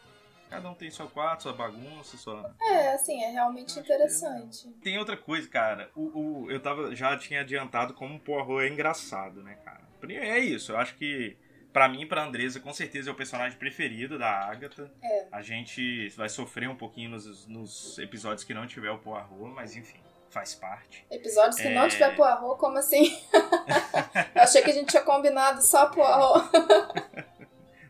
cada 0.50 0.70
um 0.70 0.76
tem 0.76 0.92
seu 0.92 1.08
quarto, 1.10 1.44
sua 1.44 1.54
bagunça, 1.54 2.16
sua. 2.18 2.56
É, 2.62 2.94
assim, 2.94 3.24
é 3.24 3.32
realmente 3.32 3.74
que 3.74 3.80
é 3.80 3.82
interessante. 3.82 4.68
Tem 4.84 5.00
outra 5.00 5.18
coisa, 5.18 5.48
cara. 5.50 5.90
O, 5.96 6.44
o- 6.44 6.52
eu 6.52 6.60
tava, 6.60 6.96
já 6.96 7.18
tinha 7.18 7.42
adiantado 7.42 7.94
como 7.94 8.16
o 8.16 8.20
Poirot 8.20 8.64
é 8.64 8.68
engraçado, 8.70 9.42
né, 9.42 9.58
cara? 9.66 9.82
É 10.04 10.40
isso, 10.40 10.72
eu 10.74 10.78
acho 10.78 10.96
que 10.96 11.38
pra 11.74 11.88
mim 11.90 12.02
e 12.02 12.06
pra 12.06 12.24
Andresa, 12.24 12.60
com 12.60 12.74
certeza 12.74 13.10
é 13.10 13.14
o 13.14 13.16
personagem 13.16 13.58
preferido 13.58 14.18
da 14.18 14.30
Agatha. 14.30 14.92
É. 15.04 15.28
A 15.32 15.42
gente 15.42 16.10
vai 16.10 16.30
sofrer 16.30 16.70
um 16.70 16.76
pouquinho 16.76 17.10
nos, 17.12 17.46
nos 17.48 17.98
episódios 18.00 18.44
que 18.44 18.54
não 18.54 18.68
tiver 18.68 18.92
o 18.92 18.98
Poirot, 19.00 19.34
mas 19.56 19.76
enfim, 19.76 20.00
faz 20.30 20.54
parte. 20.56 21.06
Episódios 21.10 21.56
que 21.56 21.68
É. 21.68 21.74
não 21.74 21.88
tiver 21.88 22.16
Poirot, 22.16 22.60
como 22.60 22.78
assim? 22.78 23.18
Eu 24.36 24.42
achei 24.44 24.62
que 24.62 24.72
a 24.72 24.74
gente 24.74 24.90
tinha 24.90 25.04
combinado 25.04 25.62
só 25.62 25.88
Poirot. 25.88 26.50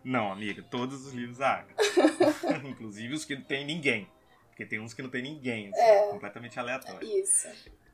Não, 0.03 0.31
amiga, 0.31 0.63
todos 0.63 1.05
os 1.05 1.13
livros 1.13 1.37
da 1.37 1.59
Agatha. 1.59 1.83
Inclusive 2.67 3.13
os 3.13 3.23
que 3.23 3.35
não 3.35 3.43
tem 3.43 3.63
ninguém. 3.63 4.09
Porque 4.49 4.65
tem 4.65 4.79
uns 4.79 4.95
que 4.95 5.01
não 5.03 5.09
tem 5.11 5.21
ninguém, 5.21 5.69
assim, 5.69 5.79
É. 5.79 6.07
completamente 6.09 6.59
aleatório. 6.59 7.07
Isso. 7.07 7.47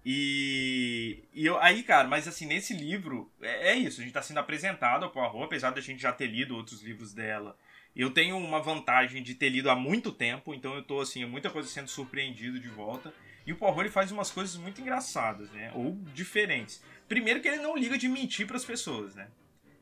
E, 0.05 1.06
e 1.37 1.45
eu, 1.45 1.61
aí, 1.61 1.83
cara, 1.83 2.07
mas 2.07 2.27
assim, 2.27 2.47
nesse 2.47 2.73
livro, 2.73 3.31
é, 3.39 3.73
é 3.73 3.75
isso, 3.75 4.01
a 4.01 4.03
gente 4.03 4.11
tá 4.11 4.23
sendo 4.23 4.39
apresentado 4.39 5.05
ao 5.05 5.11
Poirot, 5.11 5.43
apesar 5.43 5.69
da 5.69 5.79
gente 5.79 6.01
já 6.01 6.11
ter 6.11 6.25
lido 6.25 6.55
outros 6.55 6.81
livros 6.81 7.13
dela. 7.13 7.55
Eu 7.95 8.09
tenho 8.09 8.35
uma 8.39 8.59
vantagem 8.59 9.21
de 9.21 9.35
ter 9.35 9.49
lido 9.49 9.69
há 9.69 9.75
muito 9.75 10.11
tempo, 10.11 10.51
então 10.51 10.73
eu 10.73 10.81
tô, 10.81 10.99
assim, 10.99 11.23
muita 11.25 11.51
coisa 11.51 11.69
sendo 11.69 11.89
surpreendido 11.89 12.59
de 12.59 12.67
volta. 12.67 13.13
E 13.45 13.53
o 13.53 13.55
Poirot, 13.55 13.81
ele 13.81 13.89
faz 13.91 14.11
umas 14.11 14.31
coisas 14.31 14.57
muito 14.57 14.81
engraçadas, 14.81 15.51
né? 15.51 15.71
Ou 15.75 15.95
diferentes. 16.11 16.83
Primeiro 17.07 17.39
que 17.39 17.47
ele 17.47 17.61
não 17.61 17.77
liga 17.77 17.99
de 17.99 18.09
mentir 18.09 18.47
pras 18.47 18.65
pessoas, 18.65 19.13
né? 19.13 19.27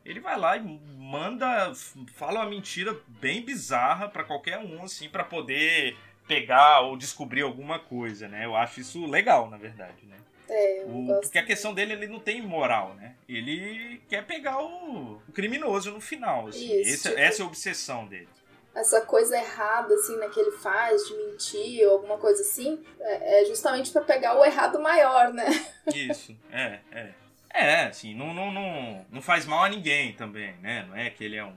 Ele 0.04 0.20
vai 0.20 0.38
lá 0.38 0.58
e 0.58 0.62
manda, 0.62 1.74
fala 2.16 2.42
uma 2.42 2.50
mentira 2.50 3.00
bem 3.08 3.46
bizarra 3.46 4.10
pra 4.10 4.26
qualquer 4.26 4.60
um, 4.60 4.84
assim, 4.84 5.08
pra 5.08 5.24
poder 5.24 5.96
pegar 6.28 6.82
ou 6.82 6.98
descobrir 6.98 7.44
alguma 7.44 7.80
coisa, 7.80 8.28
né? 8.28 8.44
Eu 8.44 8.58
acho 8.58 8.82
isso 8.82 9.06
legal, 9.06 9.50
na 9.50 9.56
verdade, 9.56 10.06
né? 10.06 10.18
É, 10.50 10.84
eu 10.84 10.88
O- 10.90 11.06
gosto 11.08 11.22
porque 11.24 11.40
a 11.40 11.44
questão 11.46 11.74
dele, 11.74 11.94
ele 11.94 12.08
não 12.08 12.20
tem 12.20 12.42
moral, 12.42 12.94
né? 12.96 13.16
Ele 13.28 14.02
quer 14.08 14.26
pegar 14.26 14.62
o, 14.62 15.22
o 15.28 15.32
criminoso 15.34 15.92
no 15.92 16.00
final, 16.02 16.48
assim. 16.48 16.66
Isso, 16.82 16.90
Esse- 16.90 17.10
tipo- 17.10 17.20
Essa 17.20 17.42
é 17.42 17.44
a 17.44 17.48
obsessão 17.48 18.06
dele. 18.08 18.28
essa 18.76 19.02
coisa 19.02 19.38
errada, 19.38 19.94
assim, 19.96 20.18
né, 20.18 20.28
que 20.30 20.40
ele 20.40 20.52
faz, 20.52 21.08
de 21.08 21.14
mentir 21.16 21.86
ou 21.88 21.94
alguma 21.94 22.18
coisa 22.18 22.42
assim, 22.42 22.84
é 23.00 23.42
é 23.42 23.46
justamente 23.46 23.92
pra 23.92 24.02
pegar 24.02 24.38
o 24.38 24.44
errado 24.46 24.80
maior, 24.82 25.34
né? 25.34 25.46
Isso, 25.94 26.36
é, 26.52 26.80
é. 26.92 27.14
É, 27.58 27.84
assim, 27.86 28.14
não, 28.14 28.34
não, 28.34 28.52
não, 28.52 29.06
não 29.10 29.22
faz 29.22 29.46
mal 29.46 29.64
a 29.64 29.70
ninguém 29.70 30.12
também, 30.14 30.54
né? 30.62 30.86
Não 30.90 30.96
é 30.98 31.10
que 31.10 31.24
ele 31.24 31.38
é 31.38 31.46
um, 31.46 31.56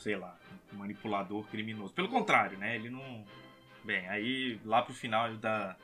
sei 0.00 0.16
lá, 0.16 0.36
um 0.72 0.76
manipulador 0.78 1.44
criminoso. 1.46 1.92
Pelo 1.94 2.08
contrário, 2.08 2.58
né? 2.58 2.74
Ele 2.74 2.90
não... 2.90 3.24
Bem, 3.84 4.08
aí 4.08 4.60
lá 4.64 4.82
pro 4.82 4.92
final 4.92 5.32
da, 5.36 5.76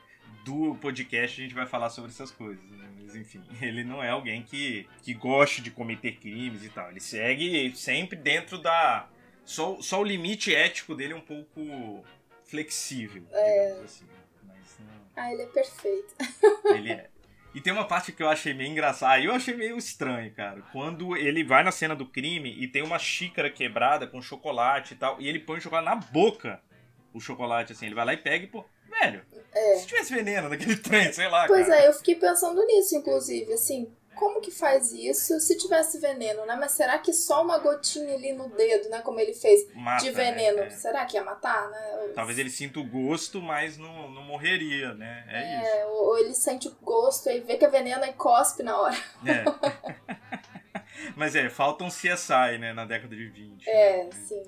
do 0.48 0.74
podcast 0.76 1.40
a 1.40 1.44
gente 1.44 1.54
vai 1.54 1.66
falar 1.66 1.90
sobre 1.90 2.10
essas 2.10 2.30
coisas, 2.30 2.70
né? 2.70 2.88
Mas 2.98 3.14
enfim, 3.14 3.42
ele 3.60 3.84
não 3.84 4.02
é 4.02 4.08
alguém 4.08 4.42
que, 4.42 4.88
que 5.02 5.12
goste 5.12 5.60
de 5.60 5.70
cometer 5.70 6.12
crimes 6.16 6.64
e 6.64 6.70
tal. 6.70 6.90
Ele 6.90 7.00
segue 7.00 7.74
sempre 7.76 8.16
dentro 8.16 8.58
da... 8.58 9.08
Só, 9.44 9.80
só 9.80 10.00
o 10.00 10.04
limite 10.04 10.54
ético 10.54 10.94
dele 10.94 11.12
é 11.12 11.16
um 11.16 11.22
pouco 11.22 12.04
flexível, 12.44 13.22
digamos 13.22 13.84
assim. 13.84 14.06
Mas 14.46 14.78
não... 14.80 15.22
Ah, 15.22 15.32
ele 15.32 15.42
é 15.42 15.46
perfeito. 15.46 16.14
Ele 16.74 16.92
é. 16.92 17.08
E 17.54 17.60
tem 17.60 17.72
uma 17.72 17.86
parte 17.86 18.12
que 18.12 18.22
eu 18.22 18.28
achei 18.28 18.52
meio 18.52 18.70
engraçada. 18.70 19.14
Aí 19.14 19.24
eu 19.24 19.32
achei 19.32 19.54
meio 19.54 19.78
estranho, 19.78 20.30
cara. 20.34 20.60
Quando 20.70 21.16
ele 21.16 21.42
vai 21.42 21.64
na 21.64 21.72
cena 21.72 21.96
do 21.96 22.04
crime 22.04 22.54
e 22.58 22.68
tem 22.68 22.82
uma 22.82 22.98
xícara 22.98 23.50
quebrada 23.50 24.06
com 24.06 24.20
chocolate 24.20 24.92
e 24.92 24.96
tal. 24.98 25.18
E 25.18 25.26
ele 25.26 25.38
põe 25.38 25.58
o 25.58 25.60
chocolate 25.60 25.86
na 25.86 25.96
boca. 25.96 26.60
O 27.12 27.20
chocolate, 27.20 27.72
assim. 27.72 27.86
Ele 27.86 27.94
vai 27.94 28.04
lá 28.04 28.12
e 28.12 28.18
pega 28.18 28.44
e 28.44 28.48
pô. 28.48 28.66
Velho, 29.00 29.24
É. 29.52 29.76
se 29.76 29.86
tivesse 29.86 30.14
veneno 30.14 30.48
naquele 30.48 30.76
trem, 30.78 31.12
sei 31.12 31.28
lá. 31.28 31.46
Pois 31.46 31.66
cara. 31.66 31.80
é, 31.82 31.88
eu 31.88 31.92
fiquei 31.92 32.14
pensando 32.14 32.64
nisso, 32.66 32.94
inclusive, 32.96 33.52
assim, 33.52 33.90
como 34.14 34.40
que 34.40 34.50
faz 34.50 34.92
isso 34.92 35.38
se 35.40 35.56
tivesse 35.56 35.98
veneno, 35.98 36.44
né? 36.44 36.56
Mas 36.58 36.72
será 36.72 36.98
que 36.98 37.12
só 37.12 37.42
uma 37.42 37.58
gotinha 37.58 38.14
ali 38.14 38.32
no 38.32 38.48
dedo, 38.48 38.88
né, 38.88 39.00
como 39.00 39.20
ele 39.20 39.32
fez, 39.32 39.66
Mata, 39.74 40.04
de 40.04 40.10
né? 40.10 40.24
veneno, 40.32 40.58
É. 40.60 40.70
será 40.70 41.04
que 41.04 41.16
ia 41.16 41.22
matar, 41.24 41.70
né? 41.70 42.10
Talvez 42.14 42.38
ele 42.38 42.50
sinta 42.50 42.80
o 42.80 42.84
gosto, 42.84 43.40
mas 43.40 43.78
não, 43.78 44.10
não 44.10 44.22
morreria, 44.22 44.92
né? 44.94 45.24
É, 45.28 45.56
isso. 45.58 45.66
É, 45.76 45.86
ou 45.86 46.08
ou 46.08 46.18
ele 46.18 46.34
sente 46.34 46.68
o 46.68 46.76
gosto 46.82 47.28
e 47.30 47.40
vê 47.40 47.56
que 47.56 47.64
é 47.64 47.68
veneno 47.68 48.04
e 48.04 48.12
cospe 48.12 48.62
na 48.62 48.80
hora. 48.80 48.96
É. 49.24 49.44
Mas 51.16 51.34
é, 51.36 51.48
falta 51.48 51.84
um 51.84 51.88
CSI, 51.88 52.58
né, 52.58 52.72
na 52.72 52.84
década 52.84 53.14
de 53.14 53.28
20. 53.28 53.68
É, 53.68 54.04
né? 54.04 54.10
sim. 54.26 54.42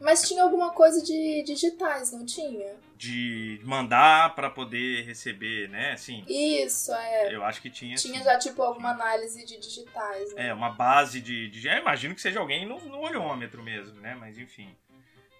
Mas 0.00 0.28
tinha 0.28 0.42
alguma 0.42 0.70
coisa 0.72 1.02
de 1.02 1.42
digitais, 1.42 2.12
não 2.12 2.24
tinha? 2.24 2.74
De 2.96 3.60
mandar 3.64 4.34
pra 4.34 4.50
poder 4.50 5.04
receber, 5.06 5.68
né? 5.68 5.92
Assim, 5.92 6.24
Isso, 6.28 6.92
é. 6.92 7.34
eu 7.34 7.42
acho 7.44 7.62
que 7.62 7.70
tinha. 7.70 7.96
Tinha 7.96 8.18
sim. 8.18 8.24
já, 8.24 8.38
tipo, 8.38 8.62
alguma 8.62 8.90
análise 8.90 9.44
de 9.44 9.58
digitais, 9.58 10.34
né? 10.34 10.48
É, 10.48 10.54
uma 10.54 10.70
base 10.70 11.20
de. 11.20 11.48
de 11.48 11.66
eu 11.66 11.78
imagino 11.78 12.14
que 12.14 12.20
seja 12.20 12.40
alguém 12.40 12.66
no, 12.66 12.78
no 12.80 13.00
olhômetro 13.00 13.62
mesmo, 13.62 14.00
né? 14.00 14.14
Mas 14.18 14.38
enfim. 14.38 14.76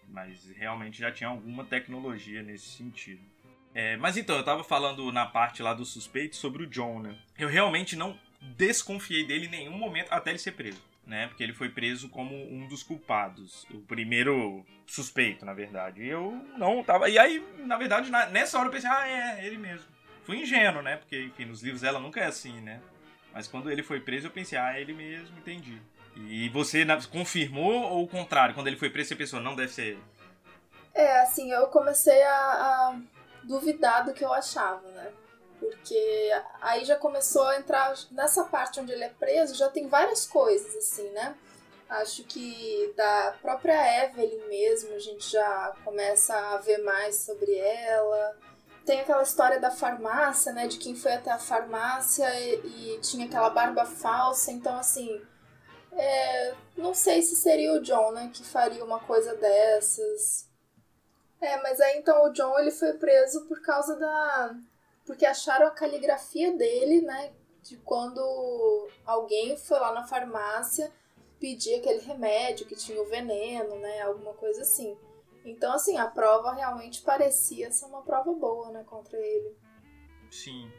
Mas 0.08 0.50
realmente 0.56 0.98
já 0.98 1.12
tinha 1.12 1.28
alguma 1.28 1.64
tecnologia 1.64 2.42
nesse 2.42 2.66
sentido. 2.70 3.22
É, 3.74 3.96
mas 3.96 4.16
então, 4.16 4.36
eu 4.36 4.44
tava 4.44 4.64
falando 4.64 5.12
na 5.12 5.26
parte 5.26 5.62
lá 5.62 5.72
do 5.72 5.84
suspeito 5.84 6.36
sobre 6.36 6.64
o 6.64 6.66
John, 6.66 7.00
né? 7.00 7.16
Eu 7.38 7.48
realmente 7.48 7.94
não 7.94 8.18
desconfiei 8.40 9.24
dele 9.24 9.46
em 9.46 9.50
nenhum 9.50 9.76
momento 9.76 10.10
até 10.10 10.30
ele 10.30 10.38
ser 10.38 10.52
preso, 10.52 10.82
né? 11.10 11.26
Porque 11.26 11.42
ele 11.42 11.52
foi 11.52 11.68
preso 11.68 12.08
como 12.08 12.34
um 12.34 12.68
dos 12.68 12.84
culpados. 12.84 13.66
O 13.74 13.80
primeiro 13.80 14.64
suspeito, 14.86 15.44
na 15.44 15.52
verdade. 15.52 16.02
E 16.02 16.08
eu 16.08 16.40
não 16.56 16.84
tava. 16.84 17.10
E 17.10 17.18
aí, 17.18 17.44
na 17.58 17.76
verdade, 17.76 18.10
nessa 18.30 18.56
hora 18.56 18.68
eu 18.68 18.72
pensei, 18.72 18.88
ah, 18.88 19.06
é, 19.06 19.44
ele 19.44 19.58
mesmo. 19.58 19.88
Fui 20.24 20.38
ingênuo, 20.38 20.82
né? 20.82 20.96
Porque, 20.96 21.24
enfim, 21.24 21.46
nos 21.46 21.62
livros 21.62 21.82
dela 21.82 21.98
nunca 21.98 22.20
é 22.20 22.26
assim, 22.26 22.60
né? 22.60 22.80
Mas 23.34 23.48
quando 23.48 23.70
ele 23.70 23.82
foi 23.82 23.98
preso, 24.00 24.28
eu 24.28 24.30
pensei, 24.30 24.56
ah, 24.56 24.76
é 24.76 24.80
ele 24.80 24.92
mesmo, 24.92 25.36
entendi. 25.36 25.82
E 26.16 26.48
você 26.50 26.86
confirmou 27.10 27.72
ou 27.90 28.04
o 28.04 28.08
contrário? 28.08 28.54
Quando 28.54 28.68
ele 28.68 28.76
foi 28.76 28.88
preso, 28.88 29.08
você 29.08 29.16
pensou, 29.16 29.40
não 29.40 29.56
deve 29.56 29.72
ser 29.72 29.86
ele? 29.86 30.02
É, 30.94 31.22
assim, 31.22 31.50
eu 31.50 31.66
comecei 31.66 32.22
a, 32.22 32.32
a 32.32 33.00
duvidar 33.42 34.04
do 34.04 34.12
que 34.12 34.24
eu 34.24 34.32
achava, 34.32 34.88
né? 34.92 35.10
Porque 35.60 36.30
aí 36.60 36.84
já 36.84 36.96
começou 36.96 37.42
a 37.42 37.58
entrar 37.58 37.94
nessa 38.10 38.44
parte 38.44 38.80
onde 38.80 38.92
ele 38.92 39.04
é 39.04 39.10
preso, 39.10 39.54
já 39.54 39.68
tem 39.68 39.86
várias 39.86 40.26
coisas, 40.26 40.74
assim, 40.74 41.08
né? 41.10 41.36
Acho 41.88 42.24
que 42.24 42.92
da 42.96 43.34
própria 43.42 44.04
Evelyn 44.04 44.48
mesmo, 44.48 44.94
a 44.94 44.98
gente 44.98 45.30
já 45.30 45.74
começa 45.84 46.34
a 46.34 46.56
ver 46.58 46.78
mais 46.78 47.16
sobre 47.16 47.54
ela. 47.54 48.36
Tem 48.86 49.00
aquela 49.00 49.22
história 49.22 49.60
da 49.60 49.70
farmácia, 49.70 50.52
né? 50.52 50.66
De 50.66 50.78
quem 50.78 50.94
foi 50.96 51.12
até 51.12 51.30
a 51.30 51.38
farmácia 51.38 52.26
e, 52.40 52.94
e 52.94 53.00
tinha 53.00 53.26
aquela 53.26 53.50
barba 53.50 53.84
falsa. 53.84 54.52
Então, 54.52 54.76
assim, 54.78 55.20
é, 55.92 56.54
não 56.76 56.94
sei 56.94 57.22
se 57.22 57.36
seria 57.36 57.72
o 57.72 57.82
John, 57.82 58.12
né? 58.12 58.30
Que 58.32 58.44
faria 58.44 58.84
uma 58.84 59.00
coisa 59.00 59.34
dessas. 59.34 60.48
É, 61.40 61.56
mas 61.62 61.80
aí 61.80 61.98
então 61.98 62.24
o 62.24 62.32
John 62.32 62.58
ele 62.58 62.70
foi 62.70 62.92
preso 62.94 63.46
por 63.46 63.60
causa 63.62 63.96
da. 63.96 64.54
Porque 65.06 65.26
acharam 65.26 65.66
a 65.66 65.70
caligrafia 65.70 66.56
dele, 66.56 67.02
né? 67.02 67.32
De 67.62 67.76
quando 67.78 68.88
alguém 69.04 69.56
foi 69.56 69.78
lá 69.78 69.92
na 69.92 70.06
farmácia 70.06 70.92
pedir 71.38 71.76
aquele 71.76 72.00
remédio 72.00 72.66
que 72.66 72.76
tinha 72.76 73.00
o 73.00 73.08
veneno, 73.08 73.76
né? 73.78 74.02
Alguma 74.02 74.34
coisa 74.34 74.62
assim. 74.62 74.96
Então, 75.44 75.72
assim, 75.72 75.96
a 75.96 76.06
prova 76.06 76.52
realmente 76.52 77.00
parecia 77.00 77.70
ser 77.70 77.86
uma 77.86 78.02
prova 78.02 78.32
boa, 78.32 78.70
né? 78.70 78.84
Contra 78.84 79.18
ele. 79.18 79.56
Sim. 80.30 80.70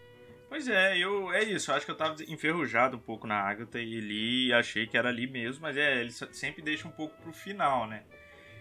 Pois 0.48 0.68
é, 0.68 0.98
eu 0.98 1.32
é 1.32 1.44
isso. 1.44 1.72
Eu 1.72 1.76
acho 1.76 1.86
que 1.86 1.92
eu 1.92 1.98
tava 1.98 2.16
enferrujado 2.28 2.98
um 2.98 3.00
pouco 3.00 3.26
na 3.26 3.36
Agatha 3.36 3.80
e 3.80 4.00
li 4.00 4.54
achei 4.54 4.86
que 4.86 4.98
era 4.98 5.10
ali 5.10 5.26
mesmo, 5.26 5.62
mas 5.62 5.78
é, 5.78 6.02
ele 6.02 6.12
sempre 6.12 6.62
deixa 6.62 6.88
um 6.88 6.92
pouco 6.92 7.16
pro 7.22 7.34
final, 7.34 7.88
né? 7.88 8.04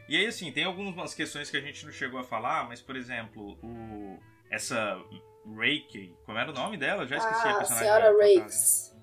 E 0.08 0.16
aí, 0.16 0.26
assim, 0.26 0.50
tem 0.50 0.64
algumas 0.64 1.14
questões 1.14 1.50
que 1.50 1.56
a 1.56 1.60
gente 1.60 1.84
não 1.84 1.92
chegou 1.92 2.18
a 2.18 2.24
falar, 2.24 2.66
mas, 2.66 2.80
por 2.80 2.96
exemplo, 2.96 3.58
o 3.62 4.18
essa 4.50 5.00
Reiki, 5.46 6.14
como 6.26 6.38
era 6.38 6.50
o 6.50 6.54
nome 6.54 6.76
dela? 6.76 7.02
Eu 7.02 7.08
já 7.08 7.16
esqueci 7.16 7.46
Ah, 7.46 7.50
a 7.50 7.58
personagem. 7.58 7.88
senhora 7.88 8.12
Rakes. 8.18 8.96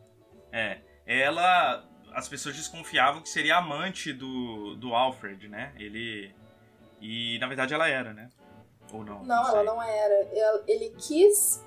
É, 0.51 0.81
ela. 1.05 1.87
As 2.13 2.27
pessoas 2.27 2.55
desconfiavam 2.55 3.21
que 3.21 3.29
seria 3.29 3.57
amante 3.57 4.11
do, 4.11 4.75
do 4.75 4.93
Alfred, 4.95 5.47
né? 5.47 5.73
Ele. 5.77 6.33
E 6.99 7.37
na 7.39 7.47
verdade 7.47 7.73
ela 7.73 7.87
era, 7.87 8.13
né? 8.13 8.29
Ou 8.91 9.03
não? 9.03 9.23
Não, 9.23 9.43
sei. 9.45 9.53
ela 9.53 9.63
não 9.63 9.81
era. 9.81 10.27
Ele 10.67 10.95
quis 10.97 11.63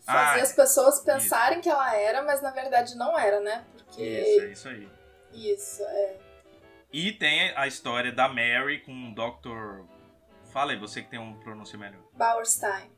fazer 0.00 0.40
Ah, 0.40 0.42
as 0.42 0.52
pessoas 0.52 1.00
pensarem 1.00 1.60
que 1.60 1.68
ela 1.68 1.94
era, 1.96 2.22
mas 2.22 2.42
na 2.42 2.50
verdade 2.50 2.96
não 2.96 3.16
era, 3.16 3.38
né? 3.40 3.64
Porque 3.76 4.02
Isso, 4.02 4.40
é 4.40 4.50
isso 4.52 4.68
aí. 4.68 4.88
Isso, 5.32 5.82
é. 5.84 6.16
E 6.92 7.12
tem 7.12 7.52
a 7.56 7.66
história 7.66 8.10
da 8.12 8.28
Mary 8.28 8.80
com 8.80 8.92
o 8.92 9.14
Dr. 9.14 9.84
Fala 10.52 10.72
aí, 10.72 10.78
você 10.78 11.02
que 11.02 11.08
tem 11.10 11.18
um 11.18 11.38
pronúncio 11.40 11.78
melhor. 11.78 12.02
Bauerstein. 12.14 12.90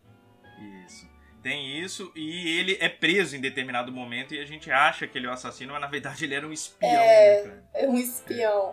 Isso. 0.87 1.07
Tem 1.45 1.79
isso, 1.79 2.11
e 2.17 2.59
ele 2.59 2.79
é 2.81 2.89
preso 2.89 3.37
em 3.37 3.41
determinado 3.41 3.93
momento 3.93 4.33
e 4.33 4.41
a 4.41 4.47
gente 4.47 4.71
acha 4.71 5.07
que 5.07 5.19
ele 5.19 5.27
é 5.27 5.29
o 5.29 5.33
assassino, 5.35 5.75
mas 5.75 5.83
na 5.83 5.87
verdade 5.87 6.25
ele 6.25 6.35
era 6.35 6.49
um 6.49 6.53
espião. 6.55 6.91
É, 6.91 7.45
né, 7.45 7.63
é 7.75 7.87
um 7.87 7.99
espião. 7.99 8.73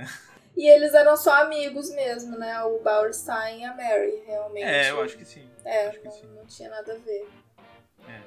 É. 0.00 0.04
e 0.58 0.68
eles 0.68 0.94
eram 0.94 1.16
só 1.16 1.44
amigos 1.44 1.94
mesmo, 1.94 2.36
né? 2.36 2.60
O 2.64 2.80
Bauerstein 2.80 3.60
e 3.60 3.64
a 3.64 3.76
Mary, 3.76 4.20
realmente. 4.26 4.64
É, 4.64 4.90
eu 4.90 5.00
acho 5.00 5.16
que 5.16 5.24
sim. 5.24 5.48
É, 5.64 5.96
não, 6.02 6.10
sim. 6.10 6.26
não, 6.34 6.44
tinha 6.44 6.70
nada 6.70 6.92
a 6.92 6.98
ver. 6.98 7.28
É. 8.08 8.20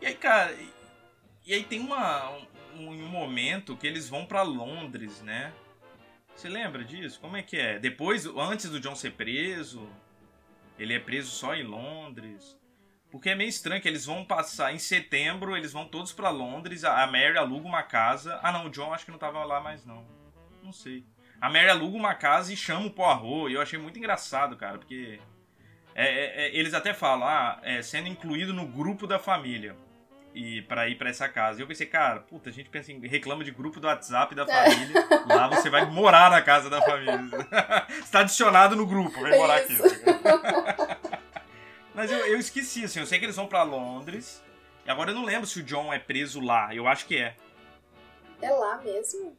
E 0.00 0.06
aí, 0.06 0.14
cara, 0.16 0.52
e, 0.54 0.72
e 1.46 1.54
aí 1.54 1.62
tem 1.62 1.78
uma, 1.78 2.32
um, 2.74 2.88
um 2.88 3.08
momento 3.08 3.76
que 3.76 3.86
eles 3.86 4.08
vão 4.08 4.26
para 4.26 4.42
Londres, 4.42 5.22
né? 5.22 5.52
Você 6.34 6.48
lembra 6.48 6.82
disso? 6.82 7.20
Como 7.20 7.36
é 7.36 7.44
que 7.44 7.56
é? 7.58 7.78
Depois, 7.78 8.26
antes 8.26 8.68
do 8.68 8.80
John 8.80 8.96
ser 8.96 9.12
preso, 9.12 9.88
ele 10.76 10.94
é 10.94 10.98
preso 10.98 11.30
só 11.30 11.54
em 11.54 11.62
Londres. 11.62 12.57
Porque 13.10 13.30
é 13.30 13.34
meio 13.34 13.48
estranho 13.48 13.80
que 13.80 13.88
eles 13.88 14.04
vão 14.04 14.24
passar 14.24 14.74
em 14.74 14.78
setembro, 14.78 15.56
eles 15.56 15.72
vão 15.72 15.86
todos 15.86 16.12
para 16.12 16.28
Londres, 16.28 16.84
a 16.84 17.06
Mary 17.06 17.38
aluga 17.38 17.66
uma 17.66 17.82
casa. 17.82 18.38
Ah, 18.42 18.52
não, 18.52 18.66
o 18.66 18.70
John 18.70 18.92
acho 18.92 19.04
que 19.04 19.10
não 19.10 19.18
tava 19.18 19.42
lá 19.44 19.60
mais 19.60 19.84
não. 19.86 20.06
Não 20.62 20.72
sei. 20.72 21.04
A 21.40 21.48
Mary 21.48 21.70
aluga 21.70 21.96
uma 21.96 22.14
casa 22.14 22.52
e 22.52 22.56
chama 22.56 22.86
o 22.86 22.90
Poirot, 22.90 23.50
e 23.50 23.54
eu 23.54 23.62
achei 23.62 23.78
muito 23.78 23.98
engraçado, 23.98 24.56
cara, 24.56 24.76
porque 24.76 25.20
é, 25.94 26.06
é, 26.06 26.46
é 26.46 26.56
eles 26.56 26.74
até 26.74 26.92
falam, 26.92 27.26
ah, 27.26 27.58
é, 27.62 27.80
sendo 27.80 28.08
incluído 28.08 28.52
no 28.52 28.66
grupo 28.66 29.06
da 29.06 29.18
família 29.18 29.74
e 30.34 30.62
para 30.62 30.88
ir 30.88 30.96
para 30.96 31.10
essa 31.10 31.28
casa. 31.28 31.58
E 31.58 31.62
eu 31.62 31.66
pensei, 31.66 31.86
cara, 31.86 32.20
puta, 32.20 32.50
a 32.50 32.52
gente 32.52 32.68
pensa 32.68 32.92
em 32.92 33.00
reclama 33.00 33.42
de 33.42 33.50
grupo 33.50 33.80
do 33.80 33.86
WhatsApp 33.86 34.34
da 34.34 34.42
é. 34.42 34.46
família. 34.46 35.08
Lá 35.26 35.48
você 35.48 35.70
vai 35.70 35.84
morar 35.86 36.30
na 36.30 36.42
casa 36.42 36.68
da 36.68 36.80
família. 36.82 37.28
Está 38.02 38.20
adicionado 38.20 38.76
no 38.76 38.86
grupo, 38.86 39.20
vem 39.22 39.36
morar 39.38 39.56
aqui. 39.56 39.76
Mas 41.98 42.12
eu, 42.12 42.18
eu 42.26 42.38
esqueci, 42.38 42.84
assim, 42.84 43.00
eu 43.00 43.06
sei 43.06 43.18
que 43.18 43.24
eles 43.24 43.34
vão 43.34 43.48
para 43.48 43.64
Londres. 43.64 44.40
E 44.86 44.88
agora 44.88 45.10
eu 45.10 45.16
não 45.16 45.24
lembro 45.24 45.48
se 45.48 45.58
o 45.58 45.64
John 45.64 45.92
é 45.92 45.98
preso 45.98 46.40
lá. 46.40 46.72
Eu 46.72 46.86
acho 46.86 47.04
que 47.04 47.18
é. 47.18 47.34
É 48.40 48.52
lá 48.52 48.78
mesmo? 48.78 49.36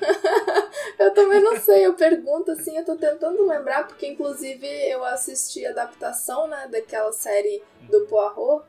eu 0.98 1.12
também 1.12 1.42
não 1.42 1.58
sei, 1.60 1.84
eu 1.84 1.92
pergunto 1.92 2.50
assim, 2.50 2.78
eu 2.78 2.84
tô 2.86 2.96
tentando 2.96 3.46
lembrar, 3.46 3.86
porque 3.86 4.06
inclusive 4.06 4.66
eu 4.88 5.04
assisti 5.04 5.66
a 5.66 5.70
adaptação, 5.70 6.46
né, 6.46 6.66
daquela 6.68 7.12
série 7.12 7.62
do 7.90 8.06
Poirot. 8.06 8.64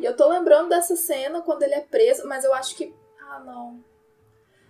E 0.00 0.06
eu 0.06 0.16
tô 0.16 0.26
lembrando 0.26 0.70
dessa 0.70 0.96
cena 0.96 1.42
quando 1.42 1.62
ele 1.62 1.74
é 1.74 1.82
preso, 1.82 2.26
mas 2.26 2.42
eu 2.42 2.54
acho 2.54 2.74
que. 2.74 2.94
Ah, 3.20 3.40
não. 3.40 3.84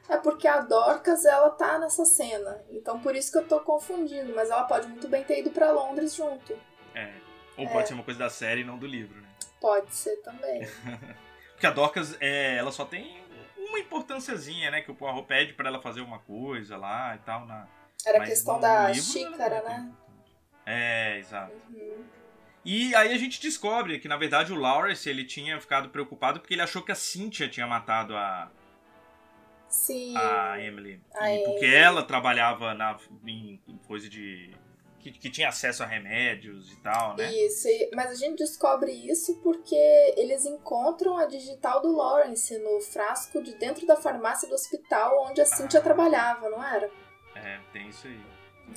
É 0.08 0.16
porque 0.16 0.48
a 0.48 0.58
Dorcas, 0.58 1.24
ela 1.24 1.50
tá 1.50 1.78
nessa 1.78 2.04
cena. 2.04 2.64
Então 2.68 2.98
por 2.98 3.14
isso 3.14 3.30
que 3.30 3.38
eu 3.38 3.46
tô 3.46 3.60
confundindo. 3.60 4.34
Mas 4.34 4.50
ela 4.50 4.64
pode 4.64 4.88
muito 4.88 5.06
bem 5.06 5.22
ter 5.22 5.38
ido 5.38 5.52
para 5.52 5.70
Londres 5.70 6.16
junto. 6.16 6.58
É. 6.92 7.22
Ou 7.56 7.66
é. 7.66 7.68
pode 7.68 7.88
ser 7.88 7.94
uma 7.94 8.02
coisa 8.02 8.18
da 8.18 8.30
série 8.30 8.62
e 8.62 8.64
não 8.64 8.78
do 8.78 8.86
livro, 8.86 9.20
né? 9.20 9.28
Pode 9.60 9.94
ser 9.94 10.16
também. 10.22 10.66
porque 11.52 11.66
a 11.66 11.70
Dorcas, 11.70 12.16
é, 12.20 12.56
ela 12.56 12.72
só 12.72 12.84
tem 12.84 13.22
uma 13.56 13.78
importânciazinha, 13.78 14.70
né? 14.70 14.80
Que 14.82 14.90
o 14.90 14.94
Poirot 14.94 15.26
pede 15.26 15.52
para 15.52 15.68
ela 15.68 15.80
fazer 15.80 16.00
uma 16.00 16.18
coisa 16.18 16.76
lá 16.76 17.14
e 17.14 17.18
tal. 17.18 17.46
Na... 17.46 17.66
Era 18.04 18.22
a 18.22 18.26
questão 18.26 18.60
da 18.60 18.92
xícara, 18.92 19.62
né? 19.62 19.92
É, 20.66 21.18
exato. 21.18 21.52
Uhum. 21.70 22.04
E 22.64 22.94
aí 22.94 23.12
a 23.12 23.18
gente 23.18 23.40
descobre 23.40 23.98
que, 23.98 24.08
na 24.08 24.16
verdade, 24.16 24.52
o 24.52 24.56
Lawrence 24.56 25.08
ele 25.08 25.24
tinha 25.24 25.60
ficado 25.60 25.90
preocupado 25.90 26.40
porque 26.40 26.54
ele 26.54 26.62
achou 26.62 26.82
que 26.82 26.92
a 26.92 26.94
Cynthia 26.94 27.48
tinha 27.48 27.66
matado 27.66 28.16
a. 28.16 28.50
Sim. 29.68 30.16
A 30.16 30.58
Emily. 30.60 31.00
A 31.12 31.26
porque 31.44 31.66
Emily. 31.66 31.74
ela 31.74 32.02
trabalhava 32.02 32.72
na, 32.72 32.96
em 33.26 33.60
coisa 33.86 34.08
de. 34.08 34.56
Que, 35.04 35.12
que, 35.12 35.28
tinha 35.28 35.50
acesso 35.50 35.82
a 35.82 35.86
remédios 35.86 36.72
e 36.72 36.76
tal, 36.76 37.14
né? 37.14 37.30
Isso, 37.30 37.68
mas 37.94 38.10
a 38.10 38.14
gente 38.14 38.38
descobre 38.38 38.90
isso 38.90 39.38
porque 39.42 39.74
eles 40.16 40.46
encontram 40.46 41.18
a 41.18 41.26
digital 41.26 41.82
do 41.82 41.94
Lawrence 41.94 42.56
no 42.56 42.80
frasco 42.80 43.42
de 43.42 43.54
dentro 43.56 43.86
da 43.86 43.96
farmácia 43.96 44.48
do 44.48 44.54
hospital 44.54 45.26
onde 45.28 45.42
a 45.42 45.44
Cynthia 45.44 45.80
ah. 45.80 45.82
trabalhava, 45.82 46.48
não 46.48 46.64
era? 46.64 46.90
É, 47.34 47.60
tem 47.70 47.90
isso 47.90 48.06
aí. 48.06 48.18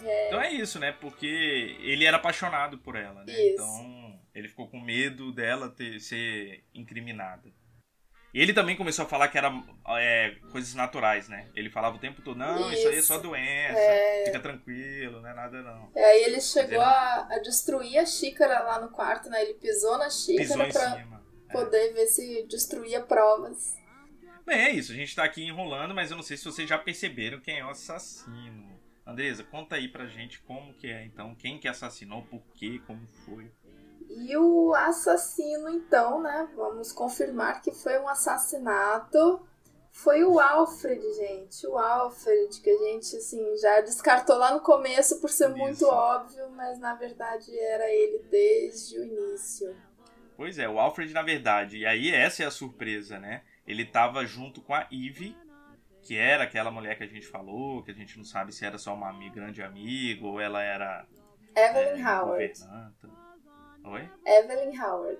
É. 0.03 0.27
Então 0.27 0.41
é 0.41 0.51
isso, 0.51 0.77
né? 0.79 0.91
Porque 0.91 1.77
ele 1.79 2.03
era 2.03 2.17
apaixonado 2.17 2.77
por 2.77 2.97
ela, 2.97 3.23
né? 3.23 3.31
Isso. 3.31 3.63
Então 3.63 4.19
ele 4.35 4.49
ficou 4.49 4.67
com 4.67 4.81
medo 4.81 5.31
dela 5.31 5.69
ter, 5.69 5.97
ser 6.01 6.61
incriminada. 6.75 7.49
E 8.33 8.41
ele 8.41 8.53
também 8.53 8.75
começou 8.75 9.05
a 9.05 9.07
falar 9.07 9.29
que 9.29 9.37
era 9.37 9.51
é, 9.99 10.35
coisas 10.51 10.73
naturais, 10.75 11.29
né? 11.29 11.47
Ele 11.55 11.69
falava 11.69 11.95
o 11.95 11.99
tempo 11.99 12.21
todo, 12.21 12.37
não, 12.37 12.71
isso, 12.71 12.79
isso 12.79 12.87
aí 12.89 12.97
é 12.97 13.01
só 13.01 13.17
doença, 13.17 13.79
é... 13.79 14.25
fica 14.25 14.39
tranquilo, 14.39 15.21
não 15.21 15.29
é 15.29 15.33
nada 15.33 15.61
não. 15.61 15.89
É, 15.95 16.03
aí 16.03 16.23
ele 16.25 16.41
chegou 16.41 16.81
a, 16.81 17.27
a, 17.31 17.39
destruir 17.39 17.97
a 17.97 18.05
xícara 18.05 18.59
lá 18.63 18.81
no 18.81 18.89
quarto, 18.89 19.29
né? 19.29 19.41
Ele 19.41 19.53
pisou 19.55 19.97
na 19.97 20.09
xícara 20.09 20.65
pisou 20.65 20.81
pra 20.81 20.97
cima. 20.97 21.25
É. 21.49 21.51
poder 21.53 21.93
ver 21.93 22.07
se 22.07 22.45
destruía 22.47 23.01
provas. 23.01 23.75
Bem, 24.45 24.59
é 24.59 24.71
isso, 24.71 24.91
a 24.91 24.95
gente 24.95 25.15
tá 25.15 25.23
aqui 25.23 25.43
enrolando, 25.43 25.95
mas 25.95 26.11
eu 26.11 26.17
não 26.17 26.23
sei 26.23 26.37
se 26.37 26.45
vocês 26.45 26.69
já 26.69 26.77
perceberam 26.77 27.39
quem 27.39 27.59
é 27.59 27.65
o 27.65 27.69
assassino. 27.69 28.77
Andresa, 29.05 29.43
conta 29.43 29.77
aí 29.77 29.87
pra 29.87 30.05
gente 30.05 30.41
como 30.41 30.73
que 30.73 30.87
é, 30.87 31.05
então, 31.05 31.33
quem 31.33 31.57
que 31.57 31.67
assassinou, 31.67 32.23
por 32.23 32.43
quê, 32.53 32.81
como 32.85 33.07
foi. 33.25 33.49
E 34.09 34.35
o 34.37 34.73
assassino, 34.73 35.69
então, 35.69 36.21
né? 36.21 36.47
Vamos 36.55 36.91
confirmar 36.91 37.61
que 37.61 37.71
foi 37.71 37.99
um 37.99 38.07
assassinato. 38.07 39.45
Foi 39.91 40.23
o 40.23 40.39
Alfred, 40.39 41.01
gente. 41.13 41.65
O 41.67 41.77
Alfred, 41.77 42.61
que 42.61 42.69
a 42.69 42.77
gente, 42.77 43.15
assim, 43.17 43.57
já 43.57 43.81
descartou 43.81 44.37
lá 44.37 44.53
no 44.53 44.61
começo 44.61 45.19
por 45.19 45.29
ser 45.29 45.49
Isso. 45.49 45.57
muito 45.57 45.85
óbvio, 45.87 46.49
mas 46.51 46.79
na 46.79 46.93
verdade 46.93 47.57
era 47.59 47.89
ele 47.89 48.19
desde 48.29 48.99
o 48.99 49.03
início. 49.03 49.75
Pois 50.35 50.59
é, 50.59 50.69
o 50.69 50.79
Alfred, 50.79 51.11
na 51.13 51.23
verdade, 51.23 51.79
e 51.79 51.85
aí 51.85 52.11
essa 52.11 52.43
é 52.43 52.45
a 52.45 52.51
surpresa, 52.51 53.19
né? 53.19 53.41
Ele 53.65 53.83
tava 53.83 54.23
junto 54.23 54.61
com 54.61 54.73
a 54.73 54.87
Eve, 54.91 55.35
que 56.03 56.15
era 56.15 56.43
aquela 56.43 56.69
mulher 56.69 56.95
que 56.95 57.03
a 57.03 57.07
gente 57.07 57.25
falou, 57.25 57.83
que 57.83 57.89
a 57.89 57.93
gente 57.93 58.15
não 58.17 58.23
sabe 58.23 58.53
se 58.53 58.63
era 58.63 58.77
só 58.77 58.93
uma 58.93 59.11
grande 59.29 59.63
amiga 59.63 60.25
ou 60.25 60.39
ela 60.39 60.61
era. 60.61 61.07
Evelyn 61.55 62.01
é, 62.01 62.07
Howard. 62.07 62.53
Oi? 63.87 64.09
Evelyn 64.25 64.77
Howard. 64.77 65.19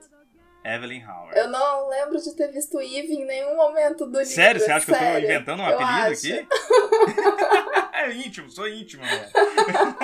Evelyn 0.64 1.04
Howard. 1.06 1.38
Eu 1.38 1.50
não 1.50 1.90
lembro 1.90 2.20
de 2.20 2.36
ter 2.36 2.52
visto 2.52 2.80
Eve 2.82 3.14
em 3.14 3.26
nenhum 3.26 3.56
momento 3.56 4.06
do 4.06 4.20
livro. 4.20 4.26
Sério? 4.26 4.60
Você 4.60 4.72
acha 4.72 4.86
Sério? 4.86 5.00
que 5.00 5.06
eu 5.06 5.12
tô 5.12 5.26
inventando 5.26 5.60
um 5.62 5.66
apelido 5.66 6.14
aqui? 6.14 6.48
é 7.94 8.14
íntimo, 8.14 8.50
sou 8.50 8.68
íntimo, 8.68 9.04
né? 9.04 9.32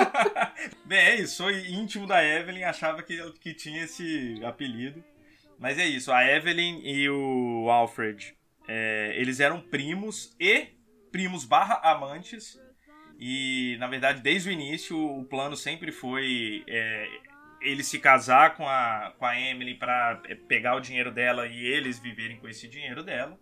Bem, 0.86 0.98
é 0.98 1.14
isso, 1.16 1.36
sou 1.36 1.50
íntimo 1.50 2.06
da 2.06 2.24
Evelyn, 2.24 2.64
achava 2.64 3.02
que, 3.02 3.18
que 3.32 3.52
tinha 3.52 3.84
esse 3.84 4.40
apelido. 4.42 5.04
Mas 5.58 5.78
é 5.78 5.84
isso, 5.84 6.10
a 6.10 6.24
Evelyn 6.24 6.80
e 6.82 7.08
o 7.10 7.68
Alfred 7.70 8.34
é, 8.66 9.14
eles 9.16 9.40
eram 9.40 9.60
primos 9.60 10.34
e 10.40 10.68
primos 11.12 11.44
barra 11.44 11.80
amantes. 11.82 12.60
E, 13.18 13.76
na 13.78 13.86
verdade, 13.86 14.20
desde 14.20 14.48
o 14.48 14.52
início, 14.52 14.98
o 14.98 15.24
plano 15.24 15.56
sempre 15.56 15.92
foi 15.92 16.64
é, 16.66 17.06
ele 17.64 17.82
se 17.82 17.98
casar 17.98 18.54
com 18.54 18.68
a, 18.68 19.12
com 19.18 19.24
a 19.24 19.40
Emily 19.40 19.74
para 19.74 20.20
é, 20.28 20.34
pegar 20.34 20.76
o 20.76 20.80
dinheiro 20.80 21.10
dela 21.10 21.46
e 21.46 21.64
eles 21.64 21.98
viverem 21.98 22.36
com 22.36 22.48
esse 22.48 22.68
dinheiro 22.68 23.02
dela. 23.02 23.38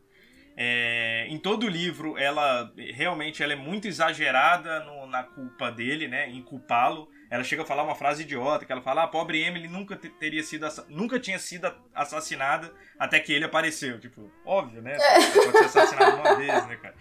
É, 0.56 1.26
em 1.28 1.38
todo 1.38 1.64
o 1.64 1.68
livro, 1.68 2.18
ela 2.18 2.70
realmente 2.76 3.42
ela 3.42 3.54
é 3.54 3.56
muito 3.56 3.88
exagerada 3.88 4.80
no, 4.80 5.06
na 5.06 5.22
culpa 5.22 5.72
dele, 5.72 6.06
né? 6.06 6.28
Em 6.28 6.42
culpá-lo. 6.42 7.08
Ela 7.30 7.42
chega 7.42 7.62
a 7.62 7.64
falar 7.64 7.82
uma 7.82 7.94
frase 7.94 8.24
idiota, 8.24 8.66
que 8.66 8.70
ela 8.70 8.82
fala: 8.82 9.00
ah, 9.00 9.04
a 9.04 9.08
pobre 9.08 9.42
Emily 9.42 9.66
nunca 9.66 9.96
teria 9.96 10.42
sido 10.42 10.66
nunca 10.90 11.18
tinha 11.18 11.38
sido 11.38 11.72
assassinada 11.94 12.70
até 12.98 13.18
que 13.18 13.32
ele 13.32 13.46
apareceu. 13.46 13.98
Tipo, 13.98 14.30
óbvio, 14.44 14.82
né? 14.82 14.94
É. 15.00 15.50
Pode 15.50 15.58
ser 15.58 15.64
assassinado 15.64 16.16
uma 16.16 16.37
vez, 16.37 16.66
né, 16.66 16.76
cara? 16.76 16.94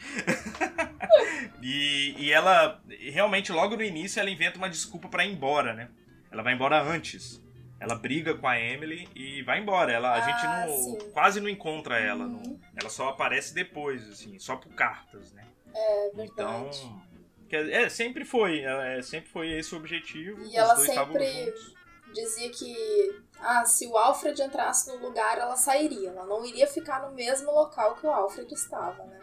e, 1.62 2.16
e 2.18 2.32
ela 2.32 2.82
realmente 3.12 3.52
logo 3.52 3.76
no 3.76 3.84
início 3.84 4.22
ela 4.22 4.30
inventa 4.30 4.58
uma 4.58 4.70
desculpa 4.70 5.10
para 5.10 5.26
ir 5.26 5.34
embora, 5.34 5.74
né? 5.74 5.90
Ela 6.32 6.44
vai 6.44 6.54
embora 6.54 6.82
antes. 6.82 7.42
Ela 7.80 7.96
briga 7.96 8.36
com 8.36 8.48
a 8.48 8.60
Emily 8.60 9.10
e 9.16 9.42
vai 9.42 9.60
embora. 9.60 9.92
Ela, 9.92 10.10
a 10.10 10.14
ah, 10.14 10.22
gente 10.22 10.70
não, 10.70 11.12
quase 11.12 11.42
não 11.42 11.50
encontra 11.50 12.00
ela. 12.00 12.26
Uhum. 12.26 12.42
No, 12.42 12.60
ela 12.76 12.90
só 12.90 13.10
aparece 13.10 13.54
depois, 13.54 14.08
assim, 14.08 14.38
só 14.38 14.56
por 14.56 14.74
cartas, 14.74 15.32
né? 15.34 15.48
É 15.74 16.12
verdade. 16.14 16.80
Então, 17.48 17.70
é, 17.70 17.90
sempre 17.90 18.24
foi, 18.24 18.62
é, 18.62 19.02
sempre 19.02 19.30
foi 19.30 19.52
esse 19.52 19.74
o 19.74 19.78
objetivo. 19.78 20.42
E 20.46 20.56
ela 20.56 20.76
sempre 20.78 21.54
dizia 22.14 22.50
que 22.50 23.22
ah, 23.40 23.66
se 23.66 23.88
o 23.88 23.98
Alfred 23.98 24.42
entrasse 24.42 24.90
no 24.90 24.98
lugar, 24.98 25.38
ela 25.38 25.56
sairia. 25.56 26.10
Ela 26.10 26.26
não 26.26 26.46
iria 26.46 26.68
ficar 26.68 27.02
no 27.08 27.16
mesmo 27.16 27.52
local 27.52 27.96
que 27.96 28.06
o 28.06 28.12
Alfred 28.12 28.54
estava, 28.54 29.04
né? 29.06 29.20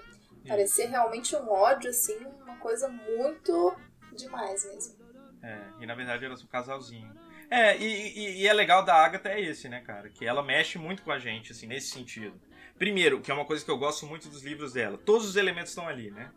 Parecia 0.47 0.89
realmente 0.89 1.37
um 1.37 1.49
ódio, 1.51 1.91
assim, 1.91 2.19
uma 2.43 2.57
coisa 2.57 2.89
muito 2.89 3.77
demais 4.17 4.65
mesmo. 4.65 4.98
É, 5.43 5.61
e 5.81 5.87
na 5.87 5.95
verdade 5.95 6.25
era 6.25 6.35
um 6.35 6.47
casalzinho. 6.47 7.13
É, 7.51 7.77
e, 7.79 8.19
e, 8.19 8.43
e, 8.43 8.47
é 8.47 8.53
legal 8.53 8.85
da 8.85 8.95
Agatha 8.95 9.31
é 9.31 9.41
esse, 9.41 9.69
né, 9.69 9.81
cara? 9.81 10.11
Que 10.11 10.27
ela 10.27 10.43
mexe 10.43 10.79
muito 10.79 11.03
com 11.03 11.11
a 11.11 11.19
gente, 11.19 11.53
assim, 11.53 11.67
nesse 11.67 11.89
sentido. 11.89 12.39
Primeiro, 12.79 13.21
que 13.21 13.31
é 13.31 13.35
uma 13.35 13.45
coisa 13.45 13.65
que 13.65 13.71
eu 13.71 13.79
gosto 13.79 14.07
muito 14.07 14.29
dos 14.29 14.43
livros 14.43 14.75
dela, 14.75 14.99
todos 14.99 15.27
os 15.27 15.37
elementos 15.37 15.71
estão 15.71 15.89
ali, 15.89 16.11
né? 16.11 16.31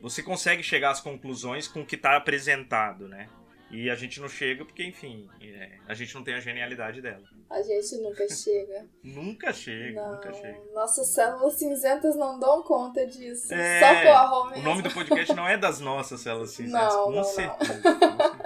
Você 0.00 0.22
consegue 0.22 0.62
chegar 0.62 0.90
às 0.90 1.00
conclusões 1.00 1.66
com 1.66 1.80
o 1.80 1.86
que 1.86 1.96
está 1.96 2.16
apresentado, 2.16 3.08
né? 3.08 3.28
E 3.70 3.90
a 3.90 3.94
gente 3.94 4.18
não 4.20 4.28
chega 4.28 4.64
porque, 4.64 4.82
enfim, 4.82 5.28
é, 5.42 5.72
a 5.86 5.92
gente 5.92 6.14
não 6.14 6.24
tem 6.24 6.34
a 6.34 6.40
genialidade 6.40 7.02
dela. 7.02 7.22
A 7.50 7.60
gente 7.62 7.96
nunca 7.98 8.26
chega. 8.28 8.86
nunca 9.04 9.52
chega, 9.52 10.00
não, 10.00 10.12
nunca 10.12 10.32
chega. 10.32 10.60
Nossas 10.72 11.08
células 11.08 11.54
cinzentas 11.54 12.16
não 12.16 12.38
dão 12.38 12.62
conta 12.62 13.06
disso. 13.06 13.52
É, 13.52 13.80
Só 13.80 14.02
com 14.02 14.12
a 14.12 14.58
O 14.58 14.62
nome 14.62 14.82
do 14.82 14.90
podcast 14.90 15.34
não 15.34 15.46
é 15.46 15.58
das 15.58 15.80
nossas 15.80 16.20
células 16.20 16.50
cinzentas, 16.52 16.94
não, 16.94 17.04
com 17.04 17.12
não, 17.12 17.24
certeza. 17.24 17.74
Não. 17.74 17.82
Com 17.82 17.98
certeza. 17.98 18.37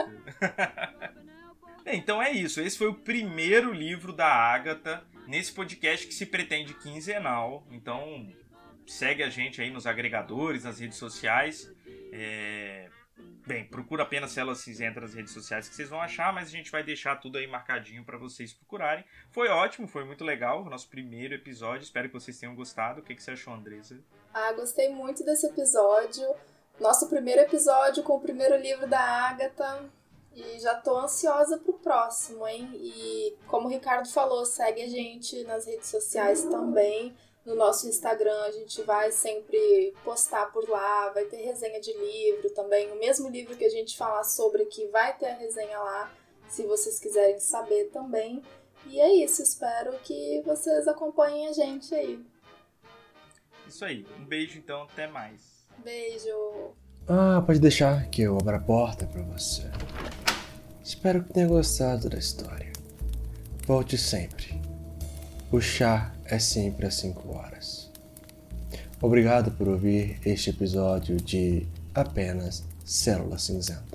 então 1.87 2.23
é 2.23 2.31
isso. 2.31 2.61
Esse 2.61 2.79
foi 2.79 2.89
o 2.89 2.95
primeiro 2.95 3.73
livro 3.73 4.13
da 4.13 4.27
Agatha 4.27 5.03
nesse 5.27 5.53
podcast 5.53 6.07
que 6.07 6.15
se 6.15 6.27
pretende 6.27 6.75
quinzenal. 6.75 7.67
Então 7.71 8.33
segue 8.87 9.23
a 9.23 9.31
gente 9.31 9.61
aí 9.61 9.71
nos 9.71 9.87
agregadores, 9.87 10.65
nas 10.65 10.79
redes 10.79 10.99
sociais. 10.99 11.71
É 12.13 12.89
Bem, 13.45 13.65
procura 13.65 14.05
apenas 14.05 14.31
Células 14.31 14.59
Cinzentas 14.59 15.03
nas 15.03 15.15
redes 15.15 15.33
sociais 15.33 15.69
que 15.69 15.75
vocês 15.75 15.89
vão 15.89 16.01
achar, 16.01 16.33
mas 16.33 16.47
a 16.47 16.51
gente 16.51 16.71
vai 16.71 16.85
deixar 16.85 17.17
tudo 17.17 17.39
aí 17.39 17.47
marcadinho 17.47 18.05
para 18.05 18.17
vocês 18.17 18.53
procurarem. 18.53 19.05
Foi 19.33 19.49
ótimo, 19.49 19.89
foi 19.89 20.05
muito 20.05 20.23
legal 20.23 20.63
o 20.63 20.71
nosso 20.71 20.89
primeiro 20.89 21.35
episódio. 21.35 21.83
Espero 21.83 22.09
que 22.09 22.15
vocês 22.15 22.39
tenham 22.39 22.55
gostado. 22.55 23.01
O 23.01 23.03
que, 23.03 23.17
que 23.17 23.23
você 23.23 23.33
achou, 23.33 23.53
Andresa? 23.53 23.99
Ah, 24.33 24.53
gostei 24.53 24.91
muito 24.91 25.25
desse 25.25 25.47
episódio. 25.47 26.25
Nosso 26.79 27.09
primeiro 27.09 27.41
episódio 27.41 28.05
com 28.05 28.15
o 28.15 28.21
primeiro 28.21 28.57
livro 28.57 28.87
da 28.87 29.01
Agatha. 29.01 29.91
E 30.35 30.59
já 30.61 30.75
tô 30.75 30.97
ansiosa 30.97 31.59
pro 31.59 31.75
próximo, 31.75 32.47
hein? 32.47 32.71
E 32.75 33.37
como 33.47 33.67
o 33.67 33.71
Ricardo 33.71 34.09
falou, 34.09 34.45
segue 34.47 34.83
a 34.83 34.89
gente 34.89 35.45
nas 35.45 35.67
redes 35.67 35.89
sociais 35.89 36.45
também 36.45 37.15
no 37.45 37.57
nosso 37.57 37.89
Instagram, 37.89 38.43
a 38.43 38.53
gente 38.53 38.83
vai 38.83 39.11
sempre 39.11 39.93
postar 40.05 40.53
por 40.53 40.69
lá, 40.69 41.11
vai 41.11 41.25
ter 41.25 41.39
resenha 41.39 41.81
de 41.81 41.93
livro 41.93 42.51
também. 42.51 42.91
O 42.93 42.99
mesmo 42.99 43.29
livro 43.29 43.57
que 43.57 43.65
a 43.65 43.71
gente 43.71 43.97
falar 43.97 44.25
sobre 44.25 44.63
aqui 44.63 44.87
vai 44.89 45.17
ter 45.17 45.27
a 45.27 45.35
resenha 45.35 45.79
lá, 45.79 46.13
se 46.49 46.65
vocês 46.65 47.01
quiserem 47.01 47.41
saber 47.41 47.91
também. 47.91 48.43
E 48.87 49.01
é 49.01 49.13
isso, 49.25 49.43
espero 49.43 49.93
que 50.01 50.41
vocês 50.45 50.87
acompanhem 50.87 51.49
a 51.49 51.53
gente 51.53 51.95
aí. 51.95 52.25
Isso 53.67 53.85
aí, 53.85 54.07
um 54.19 54.25
beijo 54.25 54.59
então, 54.59 54.83
até 54.83 55.07
mais. 55.07 55.67
Beijo. 55.79 56.75
Ah, 57.09 57.43
pode 57.45 57.59
deixar 57.59 58.07
que 58.07 58.23
eu 58.23 58.39
abra 58.39 58.59
a 58.59 58.61
porta 58.61 59.07
para 59.07 59.23
você. 59.23 59.65
Espero 60.85 61.25
que 61.25 61.33
tenha 61.33 61.49
gostado 61.49 62.09
da 62.09 62.17
história. 62.17 62.73
Volte 63.67 63.99
sempre. 63.99 64.61
O 65.51 65.61
chá 65.61 66.13
é 66.25 66.39
sempre 66.39 66.87
às 66.87 66.95
5 66.95 67.37
horas. 67.37 67.91
Obrigado 69.01 69.51
por 69.51 69.69
ouvir 69.69 70.21
este 70.25 70.51
episódio 70.51 71.17
de 71.17 71.67
Apenas 71.93 72.65
Células 72.85 73.43
Cinzentas. 73.43 73.92